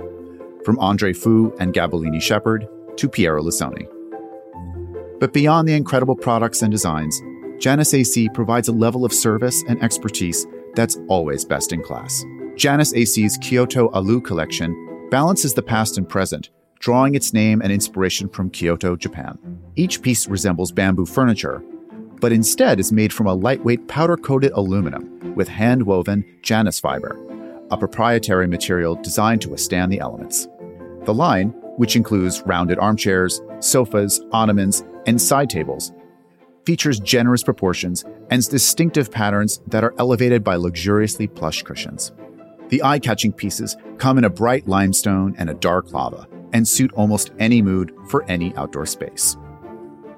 [0.64, 2.68] from Andre Fu and Gabellini Sheppard
[2.98, 3.88] to Piero Lissoni.
[5.18, 7.20] But beyond the incredible products and designs,
[7.58, 10.46] Janus et Cie provides a level of service and expertise
[10.76, 12.24] that's always best in class.
[12.54, 17.72] Janus et Cie's Kyoto Alu collection balances the past and present, drawing its name and
[17.72, 19.38] inspiration from Kyoto, Japan.
[19.76, 21.62] Each piece resembles bamboo furniture,
[22.20, 27.18] but instead is made from a lightweight powder coated aluminum with hand woven Janus fiber,
[27.70, 30.48] a proprietary material designed to withstand the elements.
[31.04, 35.92] The line, which includes rounded armchairs, sofas, ottomans, and side tables,
[36.64, 42.12] features generous proportions and distinctive patterns that are elevated by luxuriously plush cushions.
[42.70, 46.90] The eye catching pieces come in a bright limestone and a dark lava and suit
[46.94, 49.36] almost any mood for any outdoor space.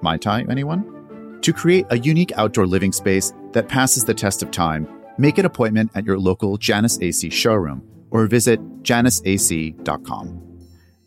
[0.03, 1.41] Mai Tai, anyone?
[1.43, 5.47] To create a unique outdoor living space that passes the test of time, make an
[5.47, 10.43] appointment at your local Janus et Cie showroom or visit janusetcie.com.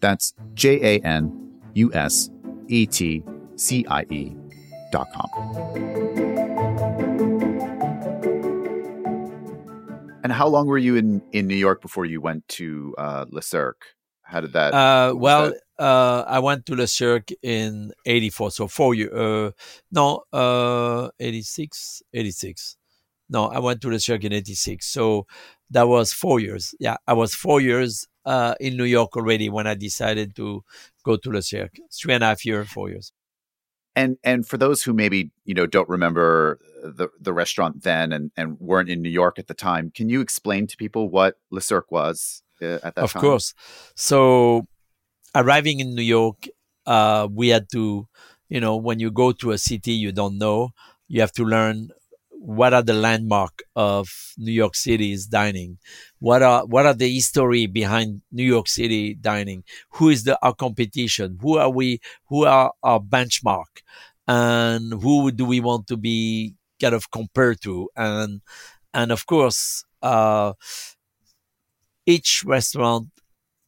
[0.01, 2.29] That's J A N U S
[2.67, 3.23] E T
[3.55, 4.35] C I E
[4.91, 5.29] dot com.
[10.23, 13.41] And how long were you in, in New York before you went to uh, Le
[13.41, 13.85] Cirque?
[14.31, 14.73] How did that?
[14.73, 15.83] Uh, well, that?
[15.83, 19.11] Uh, I went to Le Cirque in 84, so four years.
[19.11, 19.51] Uh,
[19.91, 22.77] no, uh, 86, 86.
[23.29, 24.85] No, I went to Le Cirque in 86.
[24.85, 25.27] So
[25.69, 26.73] that was four years.
[26.79, 30.63] Yeah, I was four years uh, in New York already when I decided to
[31.03, 31.75] go to Le Cirque.
[31.91, 33.11] Three and a half years, four years.
[33.97, 38.31] And and for those who maybe you know don't remember the the restaurant then and
[38.37, 41.59] and weren't in New York at the time, can you explain to people what Le
[41.59, 42.43] Cirque was?
[42.61, 43.21] Uh, at that of time?
[43.21, 43.53] Course.
[43.95, 44.67] So
[45.35, 46.47] arriving in New York,
[46.85, 48.07] uh, we had to,
[48.49, 50.71] you know, when you go to a city you don't know,
[51.07, 51.89] you have to learn
[52.31, 55.77] what are the landmark of New York City's dining,
[56.19, 60.53] what are what are the history behind New York City dining, who is the our
[60.55, 63.83] competition, who are we, who are our benchmark,
[64.27, 68.41] and who do we want to be kind of compared to, and
[68.93, 69.83] and of course.
[70.01, 70.53] Uh,
[72.05, 73.09] each restaurant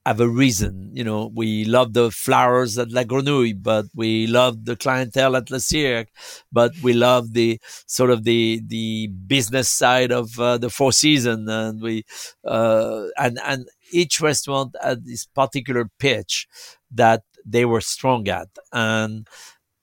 [0.06, 0.92] have a reason.
[0.94, 5.50] You know, we love the flowers at La Grenouille, but we love the clientele at
[5.50, 6.10] Le Cirque,
[6.52, 11.50] but we love the sort of the the business side of uh, the Four Seasons,
[11.50, 12.04] and we
[12.46, 16.48] uh, and and each restaurant had this particular pitch
[16.92, 19.28] that they were strong at, and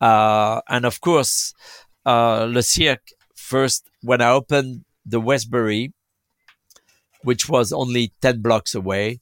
[0.01, 1.55] uh, and of course,
[2.07, 5.93] uh, Le Cirque first when I opened the Westbury
[7.23, 9.21] which was only 10 blocks away,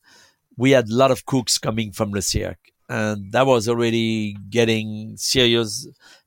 [0.57, 2.73] we had a lot of cooks coming from Le Cirque.
[2.89, 5.87] and that was already getting serious.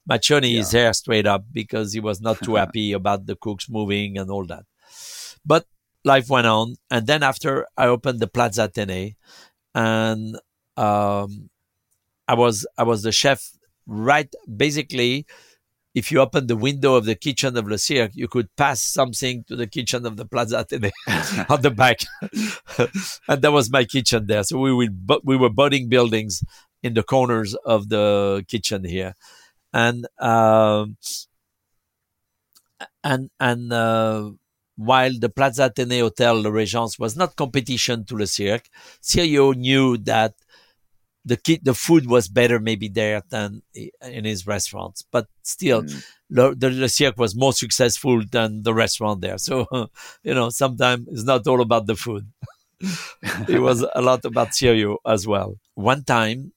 [0.10, 0.58] Maccioni yeah.
[0.60, 4.30] his hair straight up because he was not too happy about the cooks moving and
[4.30, 4.66] all that.
[5.46, 5.66] But
[6.04, 9.16] life went on, and then after I opened the Plaza Athénée,
[9.74, 10.38] and
[10.78, 11.50] um,
[12.28, 13.50] I was I was the chef
[13.88, 15.26] right basically
[15.93, 19.43] if you open the window of the kitchen of Le Cirque, you could pass something
[19.47, 20.91] to the kitchen of the Plaza Athénée
[21.49, 21.99] on the back.
[23.27, 24.43] and that was my kitchen there.
[24.43, 26.43] So we, will, we were budding buildings
[26.82, 29.15] in the corners of the kitchen here.
[29.73, 30.97] And, um,
[33.04, 34.32] and, and, uh,
[34.77, 38.67] while the Plaza Athénée Hotel, Le Régence, was not competition to Le Cirque,
[39.01, 40.34] Sirio knew that
[41.24, 46.04] the kid, the food was better maybe there than in his restaurants, but still, mm.
[46.30, 49.38] the, the cirque was more successful than the restaurant there.
[49.38, 49.68] So,
[50.24, 52.28] you know, sometimes it's not all about the food.
[53.48, 55.58] it was a lot about Sirio as well.
[55.76, 56.54] One time,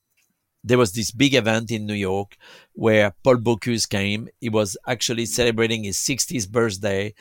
[0.63, 2.37] there was this big event in New York
[2.73, 4.27] where Paul Bocuse came.
[4.41, 7.13] He was actually celebrating his 60th birthday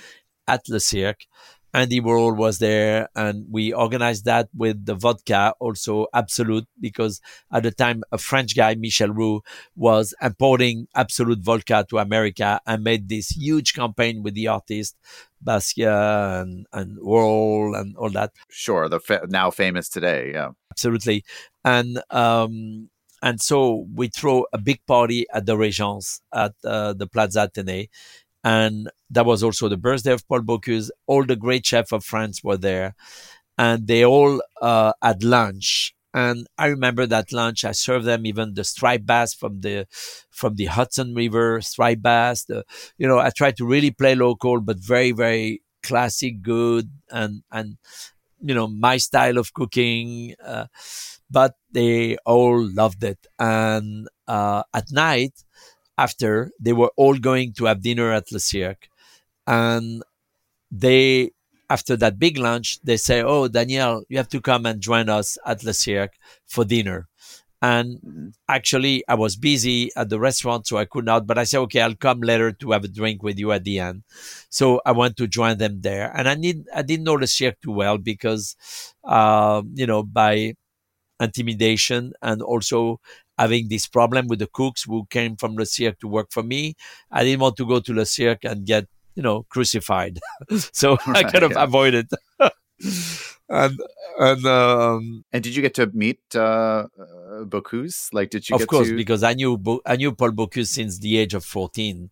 [0.49, 1.27] at Le Cirque
[1.75, 7.21] Andy Warhol was there, and we organized that with the vodka, also Absolut, because
[7.53, 9.43] at the time a French guy, Michel Roux,
[9.75, 14.97] was importing Absolut vodka to America and made this huge campaign with the artist
[15.45, 18.33] Basquiat and, and Warhol and all that.
[18.49, 21.25] Sure, the fa- now famous today, yeah, absolutely,
[21.65, 22.89] and um,
[23.21, 27.89] and so we throw a big party at the Régence at uh, the Plaza Athénée
[28.45, 30.91] and that was also the birthday of Paul Bocuse.
[31.07, 32.95] All the great chefs of France were there,
[33.59, 35.95] and they all uh, had lunch.
[36.13, 37.65] And I remember that lunch.
[37.65, 39.87] I served them even the striped bass from the
[40.31, 42.45] from the Hudson River, striped bass.
[42.45, 42.65] The,
[42.99, 47.79] you know, I tried to really play local, but very very classic, good, and and
[48.41, 50.35] you know my style of cooking.
[50.45, 50.67] Uh,
[51.31, 53.27] but they all loved it.
[53.39, 55.33] And uh, at night,
[55.99, 58.89] after they were all going to have dinner at Le Cirque.
[59.47, 60.03] And
[60.71, 61.33] they,
[61.71, 65.39] after that big lunch, they say, Oh, Daniel, you have to come and join us
[65.47, 66.15] at Le Cirque
[66.47, 67.09] for dinner.
[67.63, 71.27] And actually, I was busy at the restaurant, so I could not.
[71.27, 73.79] But I said, okay, I'll come later to have a drink with you at the
[73.79, 74.03] end.
[74.51, 77.59] So I went to join them there, and I need I didn't know the Cirque
[77.63, 78.55] too well because,
[79.03, 80.55] uh, you know, by
[81.21, 83.01] intimidation and also
[83.39, 86.75] having this problem with the cooks who came from Le Cirque to work for me.
[87.11, 90.21] I didn't want to go to Le Cirque and get, you know, crucified.
[90.73, 91.65] so right, I kind of yeah.
[91.65, 92.09] avoided.
[93.49, 93.79] and
[94.19, 98.13] and um, and did you get to meet uh, uh Bocuse?
[98.13, 98.57] Like, did you?
[98.57, 98.97] Of course, to...
[98.97, 102.11] because I knew Bo- I knew Paul Bocuse since the age of fourteen,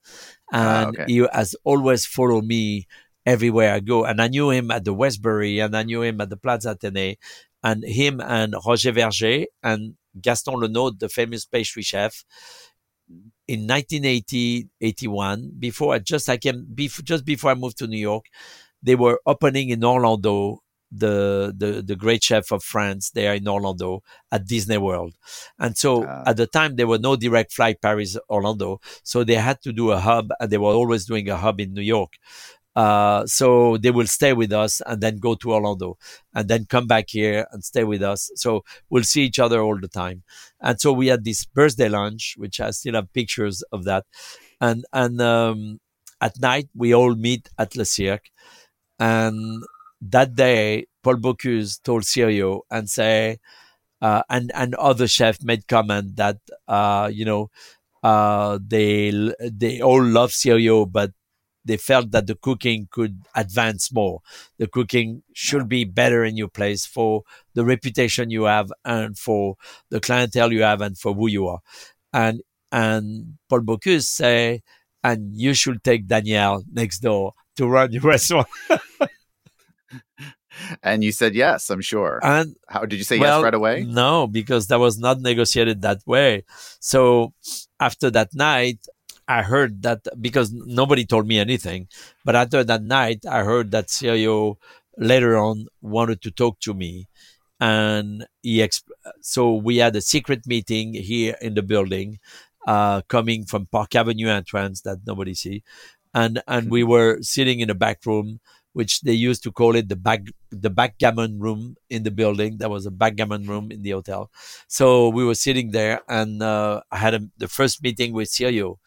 [0.53, 1.13] ah, and okay.
[1.13, 2.87] he has always followed me
[3.25, 4.05] everywhere I go.
[4.05, 7.17] And I knew him at the Westbury, and I knew him at the Plaza Athénée,
[7.63, 12.25] and him and Roger Vergé and Gaston Lenôtre, the famous pastry chef,
[13.49, 17.99] in 1980, 81, before I just I came, before, just before I moved to New
[17.99, 18.27] York,
[18.83, 20.61] they were opening in Orlando
[20.95, 25.15] the the the great chef of France there in Orlando at Disney World.
[25.59, 29.37] And so uh, at the time there were no direct flight Paris Orlando, so they
[29.37, 32.13] had to do a hub and they were always doing a hub in New York.
[32.75, 35.99] Uh, so they will stay with us and then go to Orlando
[36.35, 38.31] and then come back here and stay with us.
[38.35, 40.23] So we'll see each other all the time.
[40.61, 44.07] And so we had this birthday lunch, which I still have pictures of that.
[44.61, 45.81] And, and, um,
[46.21, 48.31] at night we all meet at Le Cirque.
[48.99, 49.65] And
[50.01, 53.39] that day, Paul Bocuse told Sirio and say,
[54.01, 57.51] uh, and, and other chef made comment that, uh, you know,
[58.03, 61.11] uh, they, they all love Sirio, but
[61.65, 64.21] they felt that the cooking could advance more.
[64.59, 67.23] The cooking should be better in your place for
[67.55, 69.57] the reputation you have and for
[69.91, 71.61] the clientele you have and for who you are.
[72.13, 74.63] And and Paul Bocuse say,
[75.05, 78.49] and you should take Daniel next door to run your restaurant.
[80.83, 82.21] and you said yes, I'm sure.
[82.23, 83.85] And how did you say well, yes right away?
[83.85, 86.45] No, because that was not negotiated that way.
[86.81, 87.33] So
[87.79, 88.79] after that night,
[89.39, 91.89] I heard that because nobody told me anything,
[92.25, 94.57] but after that night, I heard that Sirio
[94.99, 97.09] later on wanted to talk to me,
[97.61, 102.19] and he exp- so we had a secret meeting here in the building,
[102.67, 105.63] uh, coming from Park Avenue entrance that nobody see,
[106.15, 108.41] and and we were sitting in a back room,
[108.75, 112.59] which they used to call it the back the backgammon room in the building.
[112.59, 114.31] There was a backgammon room in the hotel,
[114.69, 118.79] so we were sitting there, and uh, I had a, the first meeting with Sirio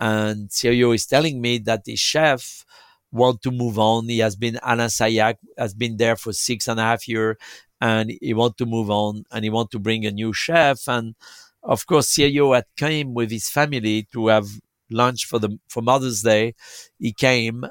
[0.00, 2.64] and Sirio is telling me that the chef
[3.12, 4.08] want to move on.
[4.08, 7.36] He has been Alain Sailhac has been there for six and a half years,
[7.80, 11.14] and he want to move on and he want to bring a new chef and
[11.62, 14.46] of course Sirio had came with his family to have
[14.90, 16.54] lunch for the for Mother's Day.
[16.98, 17.64] He came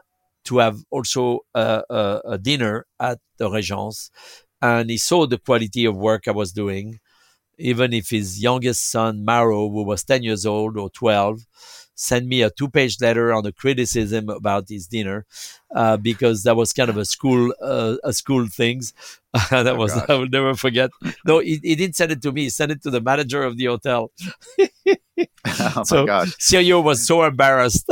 [0.45, 4.11] to have also a, a, a dinner at the Regence,
[4.61, 6.99] and he saw the quality of work I was doing.
[7.57, 11.45] Even if his youngest son Mauro, who was ten years old or twelve,
[11.95, 15.25] sent me a two-page letter on the criticism about his dinner
[15.73, 18.93] uh, because that was kind of a school uh, a school things.
[19.49, 20.09] that oh, was gosh.
[20.09, 20.91] I will never forget.
[21.25, 22.43] No, he, he, didn't send it to me.
[22.43, 24.11] He sent it to the manager of the hotel.
[24.59, 26.35] oh so my gosh!
[26.37, 27.87] Sirio was so embarrassed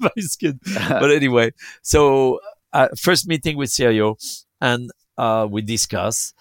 [0.00, 0.58] by his kid.
[0.64, 1.52] but anyway,
[1.82, 2.40] so
[2.72, 4.16] uh, first meeting with Sirio,
[4.60, 6.32] and uh, we discuss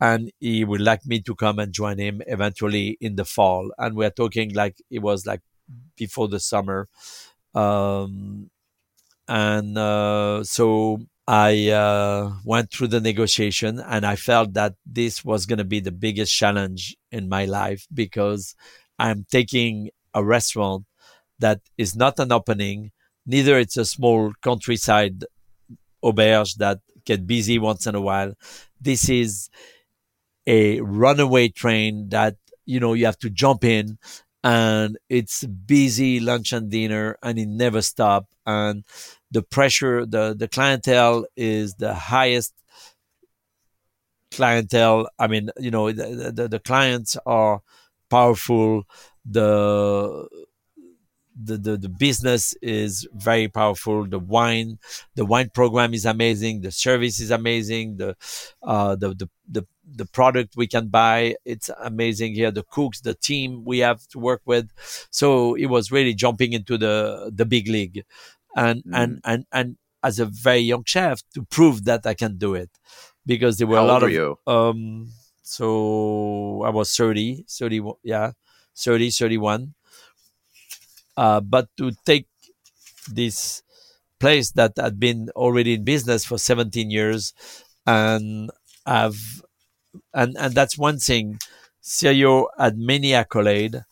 [0.00, 3.70] and he would like me to come and join him eventually in the fall.
[3.78, 5.40] And we're talking like it was like
[5.96, 6.88] before the summer.
[7.54, 8.50] Um,
[9.28, 15.46] and uh, so I uh, went through the negotiation and I felt that this was
[15.46, 18.54] going to be the biggest challenge in my life because
[18.98, 20.84] I'm taking a restaurant
[21.38, 22.92] that is not an opening,
[23.26, 25.24] neither it's a small countryside
[26.04, 28.34] auberge that get busy once in a while.
[28.80, 29.48] This is
[30.46, 33.98] a runaway train that you know you have to jump in
[34.44, 38.84] and it's busy lunch and dinner and it never stop and
[39.30, 42.52] the pressure the the clientele is the highest
[44.32, 47.60] clientele i mean you know the, the, the clients are
[48.10, 48.84] powerful
[49.24, 50.28] the
[51.34, 54.06] the, the, the business is very powerful.
[54.06, 54.78] The wine,
[55.14, 56.60] the wine program is amazing.
[56.60, 57.96] The service is amazing.
[57.96, 58.16] The,
[58.62, 62.50] uh, the, the, the, the product we can buy, it's amazing here.
[62.50, 64.70] The cooks, the team we have to work with.
[65.10, 68.04] So it was really jumping into the, the big league
[68.56, 68.90] and, mm.
[68.94, 72.70] and, and, and as a very young chef to prove that I can do it
[73.24, 74.38] because there were How a lot of, you?
[74.46, 75.12] um,
[75.42, 78.32] so I was 30, 30, yeah,
[78.76, 79.74] 30, 31
[81.16, 82.26] uh, but to take
[83.10, 83.62] this
[84.18, 87.34] place that had been already in business for 17 years
[87.86, 88.50] and
[88.86, 89.16] have
[90.14, 91.38] and and that's one thing.
[91.82, 93.82] Sirio had many accolades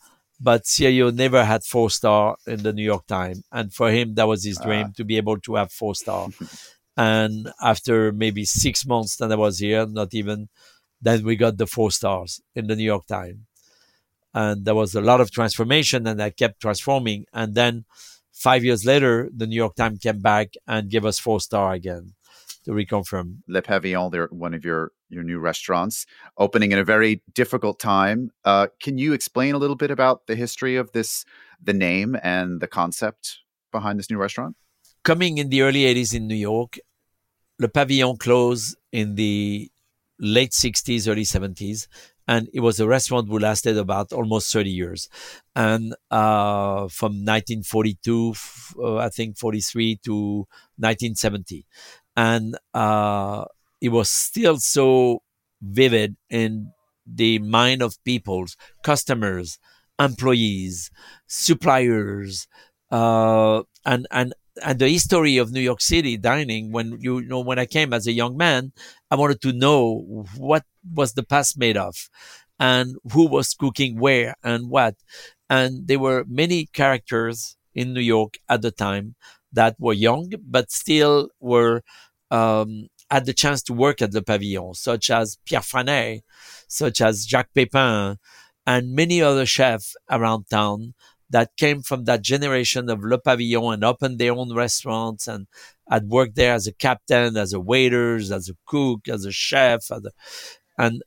[0.41, 3.43] but Sirio never had four star in the New York Times.
[3.51, 4.91] And for him that was his dream uh.
[4.97, 6.29] to be able to have four star.
[6.97, 10.49] And after maybe six months that I was here not even
[11.01, 13.39] then we got the four stars in the New York Times.
[14.33, 17.25] And there was a lot of transformation and I kept transforming.
[17.33, 17.85] And then
[18.33, 22.13] five years later, the New York Times came back and gave us four star again
[22.65, 23.43] to from.
[23.47, 26.05] Le Pavillon, they're one of your your new restaurants,
[26.37, 28.31] opening in a very difficult time.
[28.45, 31.25] Uh, can you explain a little bit about the history of this,
[31.61, 33.39] the name and the concept
[33.71, 34.55] behind this new restaurant?
[35.03, 36.79] Coming in the early 80s in New York,
[37.59, 39.69] Le Pavillon closed in the
[40.19, 41.87] late 60s, early 70s
[42.27, 45.09] and it was a restaurant who lasted about almost 30 years
[45.55, 48.33] and uh, from 1942
[48.79, 50.47] uh, i think 43 to
[50.77, 51.65] 1970
[52.15, 53.45] and uh,
[53.81, 55.21] it was still so
[55.61, 56.71] vivid in
[57.05, 59.59] the mind of people's customers
[59.99, 60.89] employees
[61.27, 62.47] suppliers
[62.91, 64.33] uh, and and
[64.63, 67.93] and the history of New York City dining when you, you know when I came
[67.93, 68.73] as a young man
[69.09, 71.95] I wanted to know what was the past made of
[72.59, 74.95] and who was cooking where and what.
[75.49, 79.15] And there were many characters in New York at the time
[79.53, 81.83] that were young, but still were,
[82.29, 86.21] um, had the chance to work at the Pavillon, such as Pierre Franey,
[86.67, 88.17] such as Jacques Pepin,
[88.65, 90.93] and many other chefs around town
[91.29, 95.47] that came from that generation of Le Pavillon and opened their own restaurants and
[95.89, 99.91] had worked there as a captain, as a waiter, as a cook, as a chef,
[99.91, 100.11] as a,
[100.77, 101.01] and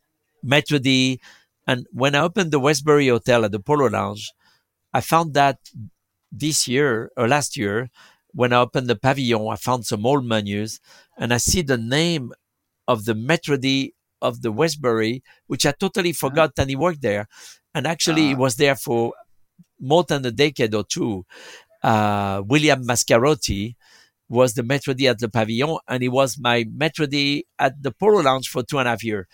[0.45, 1.21] Maître D.
[1.67, 4.33] And when I opened the Westbury Hotel at the Polo Lounge,
[4.93, 5.59] I found that
[6.31, 7.91] this year or last year,
[8.35, 10.81] when I opened the pavilion, I found some old menus
[11.17, 12.33] and I see the name
[12.89, 13.15] of the
[13.61, 17.29] D of the Westbury, which I totally forgot that he worked there.
[17.75, 18.29] And actually, uh.
[18.29, 18.39] he ah.
[18.39, 19.13] was there for
[19.81, 21.27] more than a decade or two.
[21.83, 23.75] Uh, William Mascarotti,
[24.29, 28.49] was the D at the Pavillon, and he was my D at the Polo Lounge
[28.49, 29.27] for two and a half years.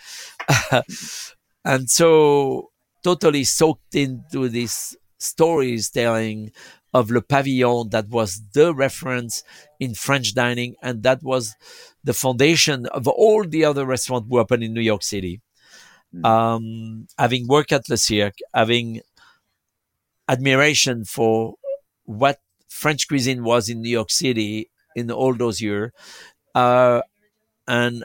[1.65, 2.71] and so,
[3.03, 6.51] totally soaked into this stories telling
[6.93, 9.43] of Le Pavillon that was the reference
[9.78, 11.55] in French dining, and that was
[12.03, 15.41] the foundation of all the other restaurants we opened in New York City.
[16.14, 16.26] Mm.
[16.26, 19.01] Um, having worked at Le Cirque, having
[20.28, 21.55] admiration for
[22.05, 25.93] what French cuisine was in New York City in all those years,
[26.55, 27.03] uh,
[27.68, 28.05] and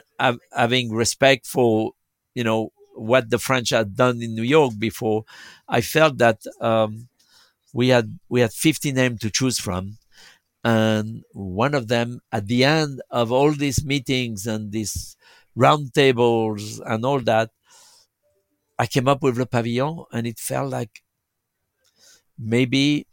[0.52, 1.92] having respect for
[2.36, 5.24] you know, what the French had done in New York before,
[5.68, 7.08] I felt that um,
[7.76, 9.98] we had we had 50 names to choose from,
[10.64, 15.16] and one of them at the end of all these meetings and these
[15.58, 17.50] roundtables and all that,
[18.78, 21.02] I came up with Le Pavillon, and it felt like
[22.38, 23.06] maybe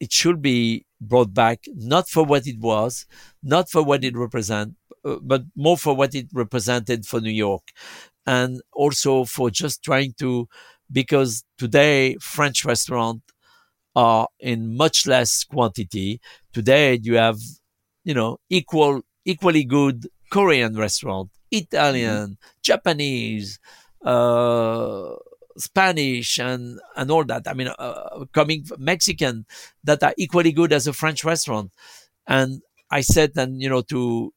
[0.00, 3.06] it should be brought back, not for what it was,
[3.42, 4.74] not for what it represent,
[5.04, 7.68] uh, but more for what it represented for New York,
[8.26, 10.48] and also for just trying to,
[10.90, 13.22] because today French restaurants
[13.98, 16.20] are in much less quantity.
[16.52, 17.40] Today you have,
[18.04, 22.62] you know, equal, equally good Korean restaurant, Italian, mm-hmm.
[22.62, 23.58] Japanese,
[24.04, 25.14] uh,
[25.56, 27.42] Spanish and and all that.
[27.48, 29.46] I mean, uh, coming Mexican
[29.82, 31.72] that are equally good as a French restaurant.
[32.24, 34.32] And I said, and you know, to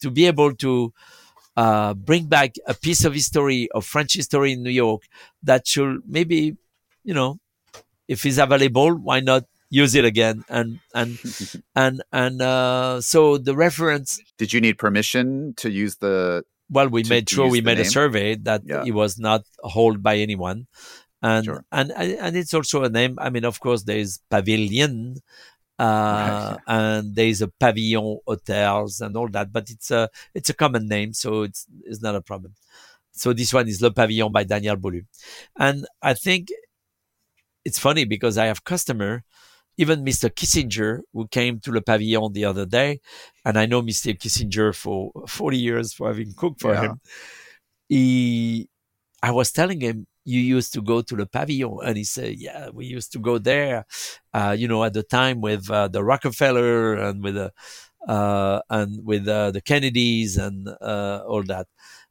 [0.00, 0.94] to be able to
[1.56, 5.02] uh, bring back a piece of history of French history in New York
[5.42, 6.56] that should maybe,
[7.04, 7.38] you know,
[8.08, 10.44] if it's available, why not use it again?
[10.48, 11.18] And and
[11.74, 14.20] and and uh, so the reference.
[14.38, 17.86] Did you need permission to use the well, we made sure we made name.
[17.86, 18.84] a survey that yeah.
[18.86, 20.66] it was not held by anyone,
[21.22, 21.64] and sure.
[21.70, 23.18] and and it's also a name.
[23.20, 25.16] I mean, of course, there is pavilion,
[25.78, 30.54] uh, and there is a pavillon hotels and all that, but it's a it's a
[30.54, 32.54] common name, so it's it's not a problem.
[33.12, 35.06] So this one is Le Pavillon by Daniel Boulud,
[35.56, 36.48] and I think
[37.64, 39.24] it's funny because I have customer
[39.76, 40.30] even Mr.
[40.30, 43.00] Kissinger, who came to Le Pavillon the other day,
[43.44, 44.16] and I know Mr.
[44.16, 46.82] Kissinger for 40 years for having cooked for yeah.
[46.82, 47.00] him.
[47.88, 48.68] He,
[49.22, 52.70] I was telling him, you used to go to Le Pavillon, and he said, "Yeah,
[52.72, 53.84] we used to go there."
[54.32, 57.52] Uh, you know, at the time with uh, the Rockefeller and with the
[58.08, 61.66] uh, and with uh, the Kennedys and uh, all that,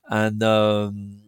[0.07, 1.21] and um,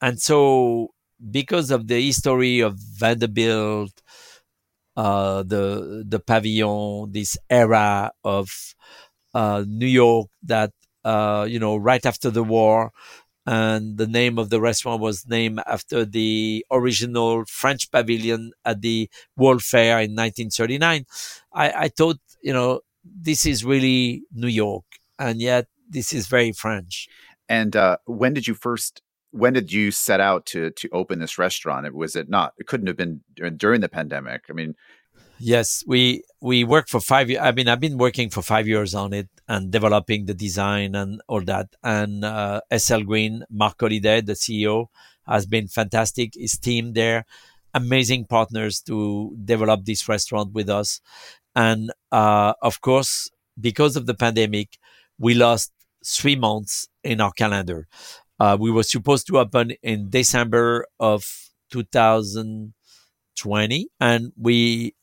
[0.00, 0.94] and so
[1.30, 4.02] because of the history of Vanderbilt
[4.96, 8.50] uh, the the pavilion, this era of
[9.34, 10.72] uh, New York that
[11.04, 12.92] uh, you know right after the war,
[13.46, 19.10] and the name of the restaurant was named after the original French pavilion at the
[19.36, 21.06] World Fair in 1939.
[21.52, 24.84] I, I thought you know this is really New York,
[25.18, 27.08] and yet this is very French.
[27.48, 29.02] And uh, when did you first
[29.32, 31.86] when did you set out to to open this restaurant?
[31.86, 32.54] It was it not?
[32.58, 33.22] It couldn't have been
[33.56, 34.42] during the pandemic.
[34.48, 34.74] I mean,
[35.38, 37.42] yes, we we worked for five years.
[37.42, 41.20] I mean, I've been working for five years on it and developing the design and
[41.26, 41.68] all that.
[41.82, 44.86] And uh, SL Green, Marc Holliday, the CEO,
[45.26, 46.34] has been fantastic.
[46.34, 47.24] His team there,
[47.74, 51.00] amazing partners to develop this restaurant with us.
[51.56, 53.30] And uh, of course,
[53.60, 54.78] because of the pandemic,
[55.18, 55.72] we lost
[56.04, 57.86] three months in our calendar.
[58.42, 61.24] Uh, we were supposed to open in December of
[61.70, 64.96] 2020, and we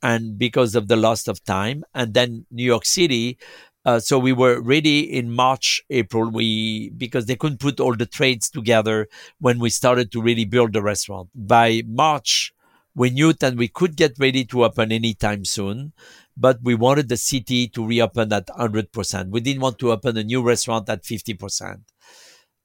[0.00, 3.36] and because of the loss of time, and then New York City.
[3.84, 6.30] Uh, so we were ready in March, April.
[6.30, 9.08] We because they couldn't put all the trades together
[9.40, 11.30] when we started to really build the restaurant.
[11.34, 12.52] By March,
[12.94, 15.94] we knew that we could get ready to open anytime soon,
[16.36, 19.30] but we wanted the city to reopen at 100%.
[19.30, 21.80] We didn't want to open a new restaurant at 50%.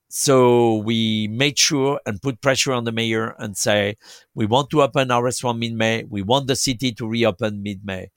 [0.10, 3.96] So we made sure and put pressure on the mayor and say,
[4.34, 6.06] we want to open our restaurant mid-May.
[6.06, 8.10] We want the city to reopen mid-May.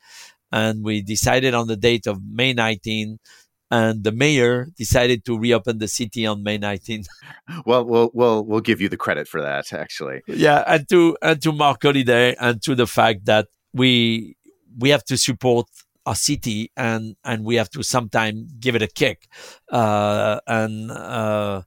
[0.50, 3.18] And we decided on the date of May 19
[3.72, 7.04] and the mayor decided to reopen the city on May 19.
[7.66, 10.22] Well, we'll we'll we'll give you the credit for that, actually.
[10.26, 14.36] Yeah, and to and to Marc Holliday and to the fact that we
[14.78, 15.66] we have to support
[16.06, 19.28] a city and and we have to sometimes give it a kick.
[19.70, 21.62] Uh, and uh,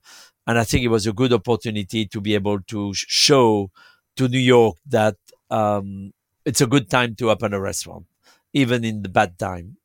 [0.46, 3.70] and I think it was a good opportunity to be able to show
[4.16, 5.16] to New York that
[5.50, 6.12] um,
[6.44, 8.06] it's a good time to open a restaurant
[8.52, 9.76] even in the bad time.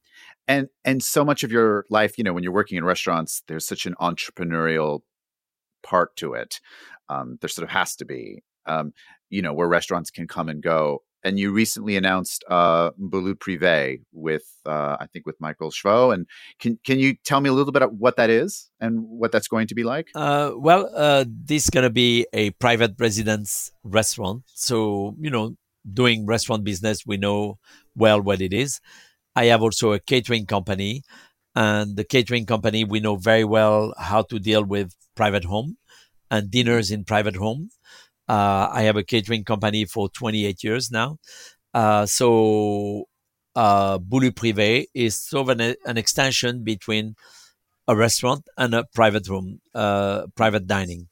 [0.48, 3.66] And and so much of your life you know when you're working in restaurants there's
[3.66, 5.02] such an entrepreneurial
[5.84, 6.60] part to it
[7.10, 8.94] um, there sort of has to be um,
[9.30, 14.02] you know where restaurants can come and go and you recently announced uh, Boulud Privé
[14.12, 16.14] with uh, I think with Michael Shvo.
[16.14, 16.28] And
[16.60, 19.48] can can you tell me a little bit about what that is and what that's
[19.48, 20.10] going to be like?
[20.16, 24.44] Uh, well, uh, this is going to be a private residence restaurant.
[24.48, 25.56] So you know,
[25.92, 27.60] doing restaurant business, we know
[27.96, 28.80] well what it is.
[29.36, 31.04] I have also a catering company,
[31.56, 35.78] and the catering company we know very well how to deal with private home
[36.30, 37.70] and dinners in private home.
[38.32, 41.18] Uh, I have a catering company for 28 years now.
[41.74, 43.10] Uh, so
[43.58, 47.18] uh, Boulud Privé is sort of an, an, extension between
[47.90, 51.10] a restaurant and a private room, uh, private dining.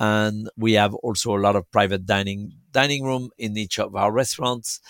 [0.00, 4.10] And we have also a lot of private dining dining room in each of our
[4.10, 4.80] restaurants.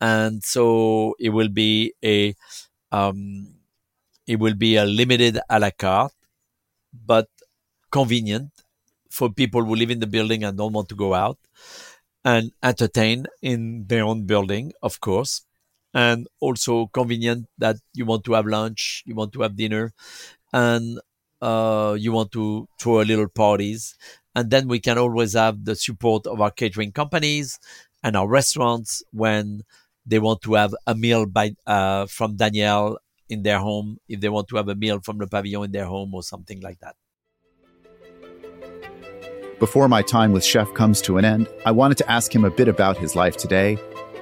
[0.00, 2.36] And so it will be a
[2.92, 3.56] um,
[4.28, 6.14] it will be a limited a la carte,
[6.92, 7.26] but
[7.90, 8.52] convenient
[9.14, 11.38] for people who live in the building and don't want to go out
[12.24, 15.42] and entertain in their own building, of course.
[15.94, 19.92] And also convenient that you want to have lunch, you want to have dinner,
[20.52, 20.98] and
[21.40, 23.96] uh, you want to throw a little parties.
[24.34, 27.60] And then we can always have the support of our catering companies
[28.02, 29.62] and our restaurants when
[30.04, 32.98] they want to have a meal by uh, from Daniel
[33.28, 35.86] in their home, if they want to have a meal from the pavilion in their
[35.86, 36.96] home or something like that.
[39.60, 42.50] Before my time with Chef comes to an end, I wanted to ask him a
[42.50, 43.78] bit about his life today,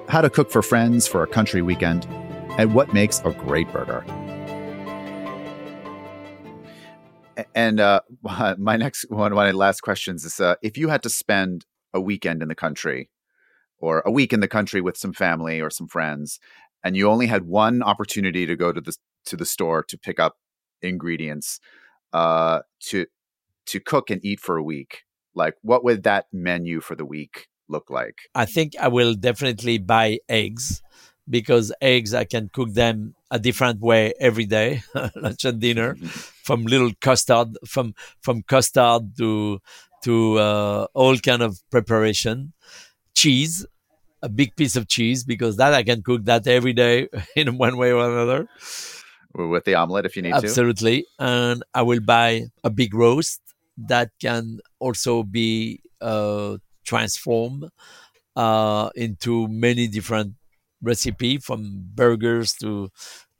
[0.07, 2.07] how to cook for friends for a country weekend,
[2.59, 4.05] and what makes a great burger.
[7.55, 8.03] And uh,
[8.59, 11.65] my next one, my last questions is: uh, If you had to spend
[11.95, 13.09] a weekend in the country,
[13.79, 16.41] or a week in the country with some family or some friends,
[16.85, 20.21] and you only had one opportunity to go to the to the store to pick
[20.21, 20.37] up
[20.83, 21.59] ingredients
[22.13, 23.07] uh, to
[23.65, 25.05] to cook and eat for a week,
[25.35, 28.17] like what would that menu for the week look like?
[28.35, 30.83] I think I will definitely buy eggs
[31.29, 34.83] because eggs I can cook them a different way every day,
[35.17, 36.07] lunch and dinner, mm-hmm.
[36.07, 39.61] from little custard, from from custard to
[40.05, 42.53] to uh, all kind of preparation.
[43.15, 43.67] Cheese,
[44.23, 47.77] a big piece of cheese because that I can cook that every day in one
[47.77, 48.49] way or another.
[49.35, 51.03] With the omelet, if you need Absolutely.
[51.03, 51.07] to.
[51.19, 53.41] Absolutely, and I will buy a big roast
[53.77, 57.69] that can also be uh, transformed
[58.37, 60.35] uh, into many different
[60.83, 62.91] recipe from burgers to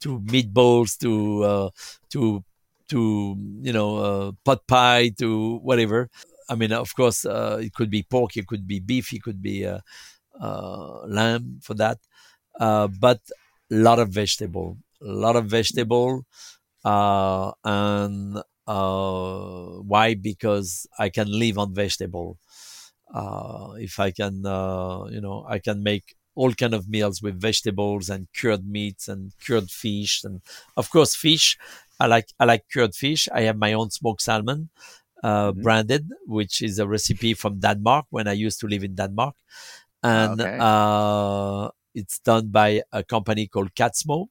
[0.01, 1.69] to meatballs to uh,
[2.09, 2.43] to
[2.89, 6.09] to you know uh, pot pie to whatever.
[6.49, 9.41] I mean, of course, uh, it could be pork, it could be beef, it could
[9.41, 9.79] be uh,
[10.39, 11.99] uh, lamb for that,
[12.59, 13.21] uh, but
[13.71, 16.25] a lot of vegetable, a lot of vegetable,
[16.83, 20.15] and why?
[20.15, 22.37] Because I can live on vegetable.
[23.13, 27.39] Uh, if I can, uh, you know, I can make all kind of meals with
[27.39, 30.41] vegetables and cured meats and cured fish and
[30.75, 31.57] of course fish
[31.99, 34.69] i like i like cured fish i have my own smoked salmon
[35.23, 35.61] uh, mm-hmm.
[35.61, 39.35] branded which is a recipe from denmark when i used to live in denmark
[40.01, 40.57] and okay.
[40.59, 44.27] uh, it's done by a company called Catsmo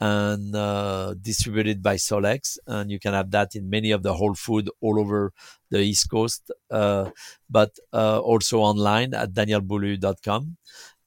[0.00, 2.58] and uh, distributed by Solex.
[2.66, 5.32] And you can have that in many of the Whole Food all over
[5.70, 7.10] the East Coast, uh,
[7.48, 10.56] but uh, also online at danielboulud.com.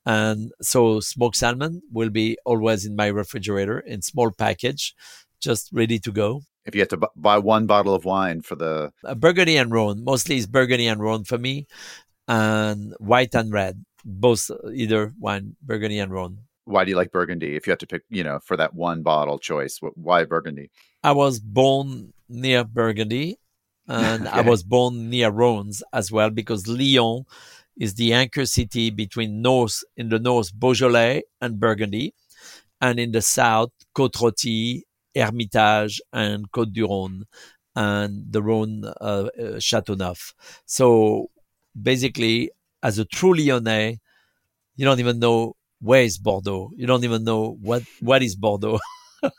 [0.06, 4.94] And so smoked salmon will be always in my refrigerator in small package,
[5.40, 6.42] just ready to go.
[6.66, 9.72] If you had to b- buy one bottle of wine for the uh, Burgundy and
[9.72, 11.68] Rhone, mostly it's Burgundy and Rhone for me,
[12.28, 16.40] and white and red, both uh, either wine, Burgundy and Rhone.
[16.66, 17.56] Why do you like Burgundy?
[17.56, 20.70] If you had to pick, you know, for that one bottle choice, why Burgundy?
[21.04, 23.38] I was born near Burgundy,
[23.88, 24.40] and okay.
[24.40, 27.26] I was born near Rhone as well because Lyon
[27.78, 32.14] is the anchor city between north in the north Beaujolais and Burgundy,
[32.80, 34.84] and in the south Côte-Rôtie,
[35.16, 37.24] Hermitage, and Côte du Rhône,
[37.76, 40.34] and the Rhône uh, uh, Châteauneuf.
[40.66, 41.30] So
[41.80, 42.52] basically,
[42.82, 44.00] as a true Lyonnais,
[44.76, 46.72] you don't even know where is Bordeaux.
[46.76, 48.80] You don't even know what what is Bordeaux.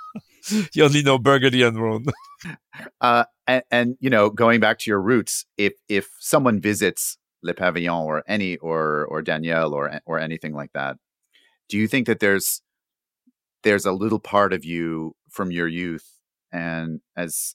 [0.75, 2.07] you only know Burgundy and Rhône.
[3.01, 7.55] Uh, and, and, you know, going back to your roots, if if someone visits Le
[7.55, 10.97] Pavillon or any or or Daniel or or anything like that.
[11.69, 12.63] Do you think that there's
[13.63, 16.07] there's a little part of you from your youth
[16.53, 17.55] and as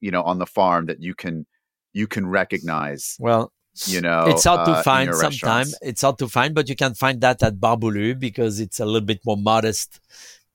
[0.00, 1.46] you know on the farm that you can
[1.92, 3.52] you can recognize well
[3.86, 6.94] you know it's hard to uh, find sometimes it's hard to find but you can
[6.94, 10.00] find that at Bar Boulud because it's a little bit more modest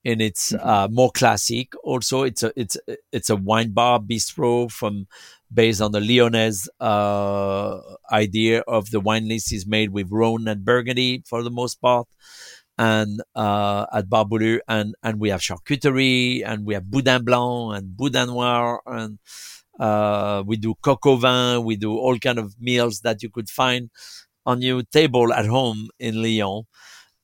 [0.05, 0.67] and it's mm-hmm.
[0.67, 2.77] uh, more classic also it's a it's
[3.11, 5.07] it's a wine bar bistro from
[5.53, 7.79] based on the Lyonnaise uh,
[8.11, 12.07] idea of the wine list is made with Rhone and Burgundy for the most part.
[12.75, 17.77] And uh, at Bar Boulud, and and we have charcuterie, and we have boudin blanc
[17.77, 19.19] and boudin noir, and
[19.79, 23.89] uh, we do coq vin, we do all kind of meals that you could find
[24.45, 26.63] on your table at home in Lyon.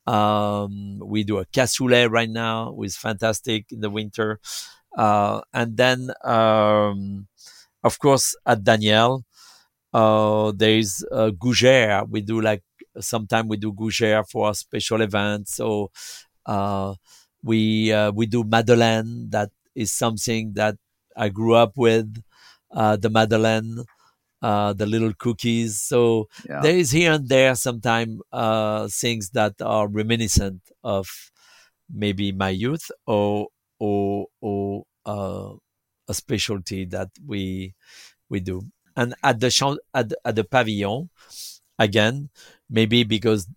[0.07, 4.39] Um, we do a cassoulet right now, which is fantastic in the winter.
[4.97, 7.27] Uh, and then um,
[7.83, 9.23] of course, at Daniel,
[9.93, 12.07] uh, there's uh, Gougère.
[12.09, 12.63] We do like
[12.99, 15.55] sometimes we do Gougère for special events.
[15.55, 15.91] So
[16.45, 16.95] uh,
[17.43, 19.29] we uh, we do Madeleine.
[19.29, 20.75] That is something that
[21.15, 22.21] I grew up with,
[22.71, 23.83] uh, the Madeleine,
[24.41, 25.81] uh, the little cookies.
[25.81, 26.61] So yeah.
[26.61, 31.31] there is here and there sometimes uh, things that are reminiscent of
[31.91, 33.47] maybe my youth or
[33.79, 35.53] or or uh,
[36.07, 37.73] a specialty that we
[38.29, 38.63] we do.
[38.95, 41.09] And at the at, at the pavilion,
[41.77, 42.29] again,
[42.69, 43.47] maybe because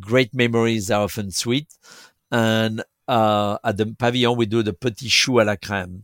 [0.00, 1.68] great memories are often sweet,
[2.30, 6.02] and uh, at the pavilion we do the petit chou à la crème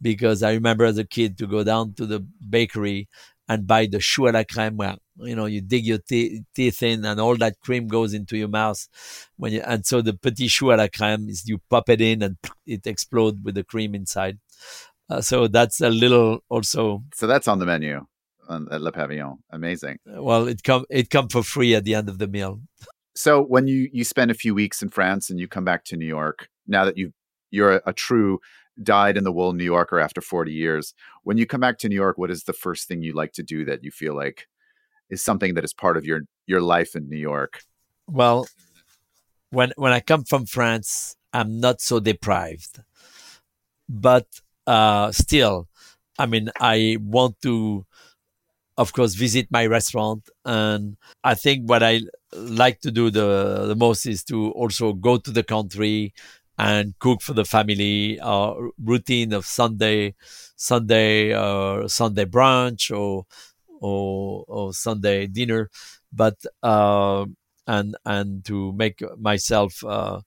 [0.00, 3.08] because I remember as a kid to go down to the bakery
[3.50, 6.82] and buy the chou à la crème where you know you dig your te- teeth
[6.82, 8.86] in and all that cream goes into your mouth
[9.36, 12.22] when you and so the petit chou à la crème is you pop it in
[12.22, 12.36] and
[12.66, 14.38] it explodes with the cream inside.
[15.08, 18.06] Uh, so that's a little also so that's on the menu
[18.48, 19.38] at Le Pavillon.
[19.50, 19.98] Amazing.
[20.06, 22.60] Well it come it come for free at the end of the meal.
[23.16, 25.96] So when you you spend a few weeks in France and you come back to
[25.96, 27.12] New York now that you
[27.50, 28.38] you're a, a true
[28.82, 30.94] dyed in the wool New Yorker after 40 years.
[31.24, 33.42] When you come back to New York, what is the first thing you like to
[33.42, 34.48] do that you feel like
[35.10, 37.62] is something that is part of your your life in New York?
[38.06, 38.46] Well,
[39.50, 42.80] when when I come from France, I'm not so deprived.
[43.88, 44.26] But
[44.66, 45.68] uh, still,
[46.18, 47.84] I mean, I want to,
[48.78, 52.02] of course, visit my restaurant, and I think what I
[52.32, 56.14] like to do the the most is to also go to the country,
[56.60, 58.20] and cook for the family.
[58.20, 60.14] Our routine of Sunday,
[60.56, 63.26] Sunday, uh, Sunday brunch or,
[63.80, 65.70] or, or Sunday dinner,
[66.12, 67.24] but uh,
[67.66, 70.20] and and to make myself, uh,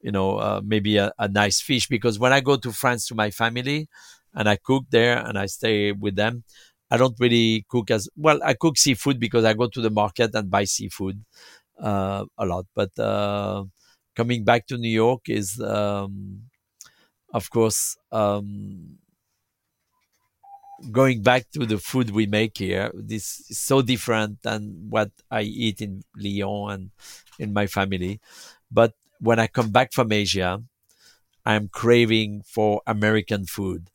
[0.00, 3.14] you know, uh, maybe a, a nice fish because when I go to France to
[3.14, 3.88] my family,
[4.34, 6.44] and I cook there and I stay with them.
[6.92, 8.40] I don't really cook as well.
[8.44, 11.24] I cook seafood because I go to the market and buy seafood
[11.80, 12.66] uh, a lot.
[12.74, 13.64] But uh,
[14.16, 16.42] coming back to New York is, um,
[17.32, 18.98] of course, um,
[20.90, 22.90] going back to the food we make here.
[22.94, 26.90] This is so different than what I eat in Lyon and
[27.38, 28.20] in my family.
[28.70, 30.62] But when I come back from Asia,
[31.44, 33.89] I'm craving for American food.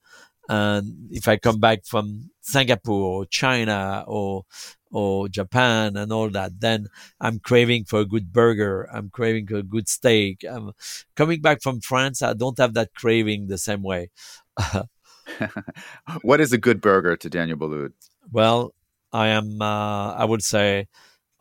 [0.50, 4.46] And if I come back from Singapore or China or
[4.92, 6.88] or Japan and all that, then
[7.20, 8.88] I'm craving for a good burger.
[8.94, 10.46] I'm craving for a good steak.
[10.50, 10.72] I'm
[11.16, 12.22] coming back from France.
[12.22, 14.10] I don't have that craving the same way.
[16.22, 17.92] what is a good burger to Daniel Boulud?
[18.32, 18.74] Well,
[19.12, 20.88] I am, uh, I would say,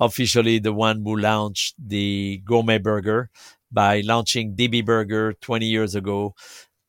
[0.00, 3.30] officially the one who launched the gourmet burger
[3.70, 6.34] by launching DB Burger 20 years ago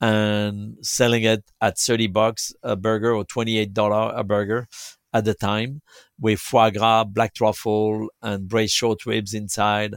[0.02, 4.68] and selling it at 30 bucks a burger or $28 a burger
[5.14, 5.82] at the time
[6.20, 9.96] with foie gras, black truffle, and braised short ribs inside.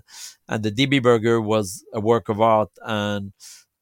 [0.48, 2.70] And the DB burger was a work of art.
[2.82, 3.32] And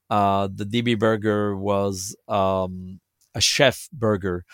[0.09, 3.01] uh, the DB burger was um,
[3.35, 4.45] a chef burger.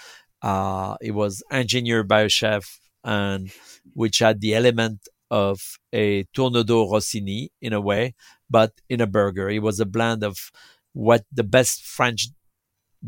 [0.43, 3.53] Uh, it was engineered by a chef and
[3.95, 8.15] which had the element of a tournedos Rossini in a way,
[8.51, 9.49] but in a burger.
[9.49, 10.51] It was a blend of
[10.93, 12.29] what the best French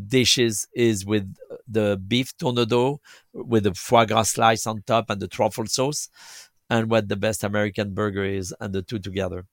[0.07, 1.35] dishes is with
[1.67, 2.97] the beef tournedos
[3.33, 6.09] with the foie gras slice on top and the truffle sauce
[6.69, 9.45] and what the best American burger is and the two together.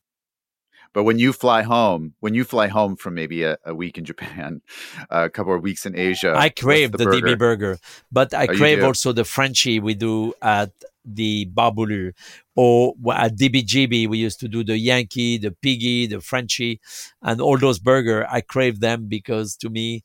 [0.95, 4.05] But when you fly home, when you fly home from maybe a, a week in
[4.05, 4.61] Japan,
[5.11, 7.79] a couple of weeks in Asia, I crave the, the DB burger,
[8.11, 10.71] but I oh, crave also the Frenchie we do at
[11.05, 12.13] the Bar Boulud.
[12.55, 16.81] Or at DBGB, we used to do the Yankee, the Piggy, the Frenchie,
[17.23, 18.27] and all those burger.
[18.29, 20.05] I crave them because to me,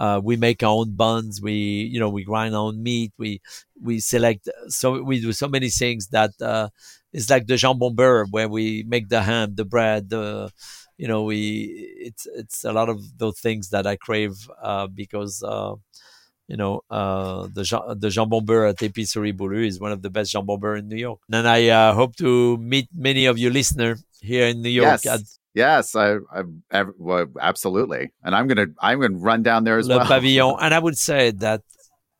[0.00, 1.40] uh, we make our own buns.
[1.40, 3.12] We, you know, we grind our own meat.
[3.16, 3.40] We,
[3.80, 4.48] we select.
[4.68, 6.70] So we do so many things that uh,
[7.14, 10.50] it's like the jambon beurre where we make the ham, the bread, the,
[10.98, 11.92] you know, we.
[11.98, 15.42] It's it's a lot of those things that I crave uh, because.
[15.42, 15.76] Uh,
[16.46, 17.62] you know, uh, the
[17.98, 20.98] the jambon beurre at Épicerie Boulud is one of the best jambon beurre in New
[20.98, 21.20] York.
[21.32, 25.06] And I uh, hope to meet many of you listeners here in New York yes.
[25.06, 25.20] at
[25.54, 26.16] Yes, I,
[26.72, 30.06] I, well, absolutely, and I'm gonna, I'm gonna run down there as Le well.
[30.06, 31.62] Pavillon, and I would say that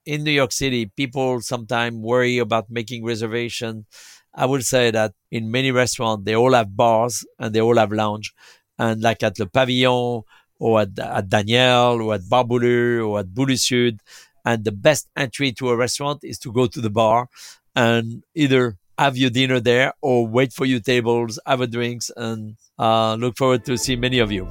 [0.07, 3.87] in New York City, people sometimes worry about making reservation.
[4.35, 7.93] I would say that in many restaurants, they all have bars and they all have
[7.93, 8.33] lounge,
[8.79, 10.23] and like at Le Pavillon
[10.59, 14.01] or at, at Daniel or at Bar Boulud or at Boulud Sud,
[14.45, 17.29] and the best entry to a restaurant is to go to the bar
[17.77, 22.57] and either have your dinner there or wait for your tables, have a drinks, and
[22.79, 24.49] uh, look forward to see many of you.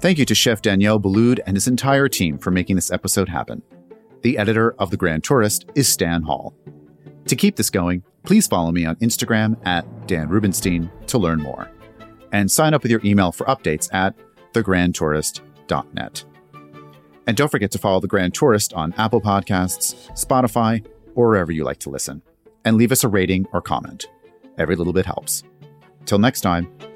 [0.00, 3.62] Thank you to Chef Daniel Boulud and his entire team for making this episode happen.
[4.22, 6.54] The editor of The Grand Tourist is Stan Hall.
[7.26, 11.70] To keep this going, please follow me on Instagram at Dan Rubinstein to learn more.
[12.32, 14.14] And sign up with your email for updates at
[14.52, 16.24] thegrandtourist.net.
[17.26, 21.64] And don't forget to follow The Grand Tourist on Apple Podcasts, Spotify, or wherever you
[21.64, 22.22] like to listen.
[22.64, 24.06] And leave us a rating or comment.
[24.56, 25.44] Every little bit helps.
[26.06, 26.87] Till next time.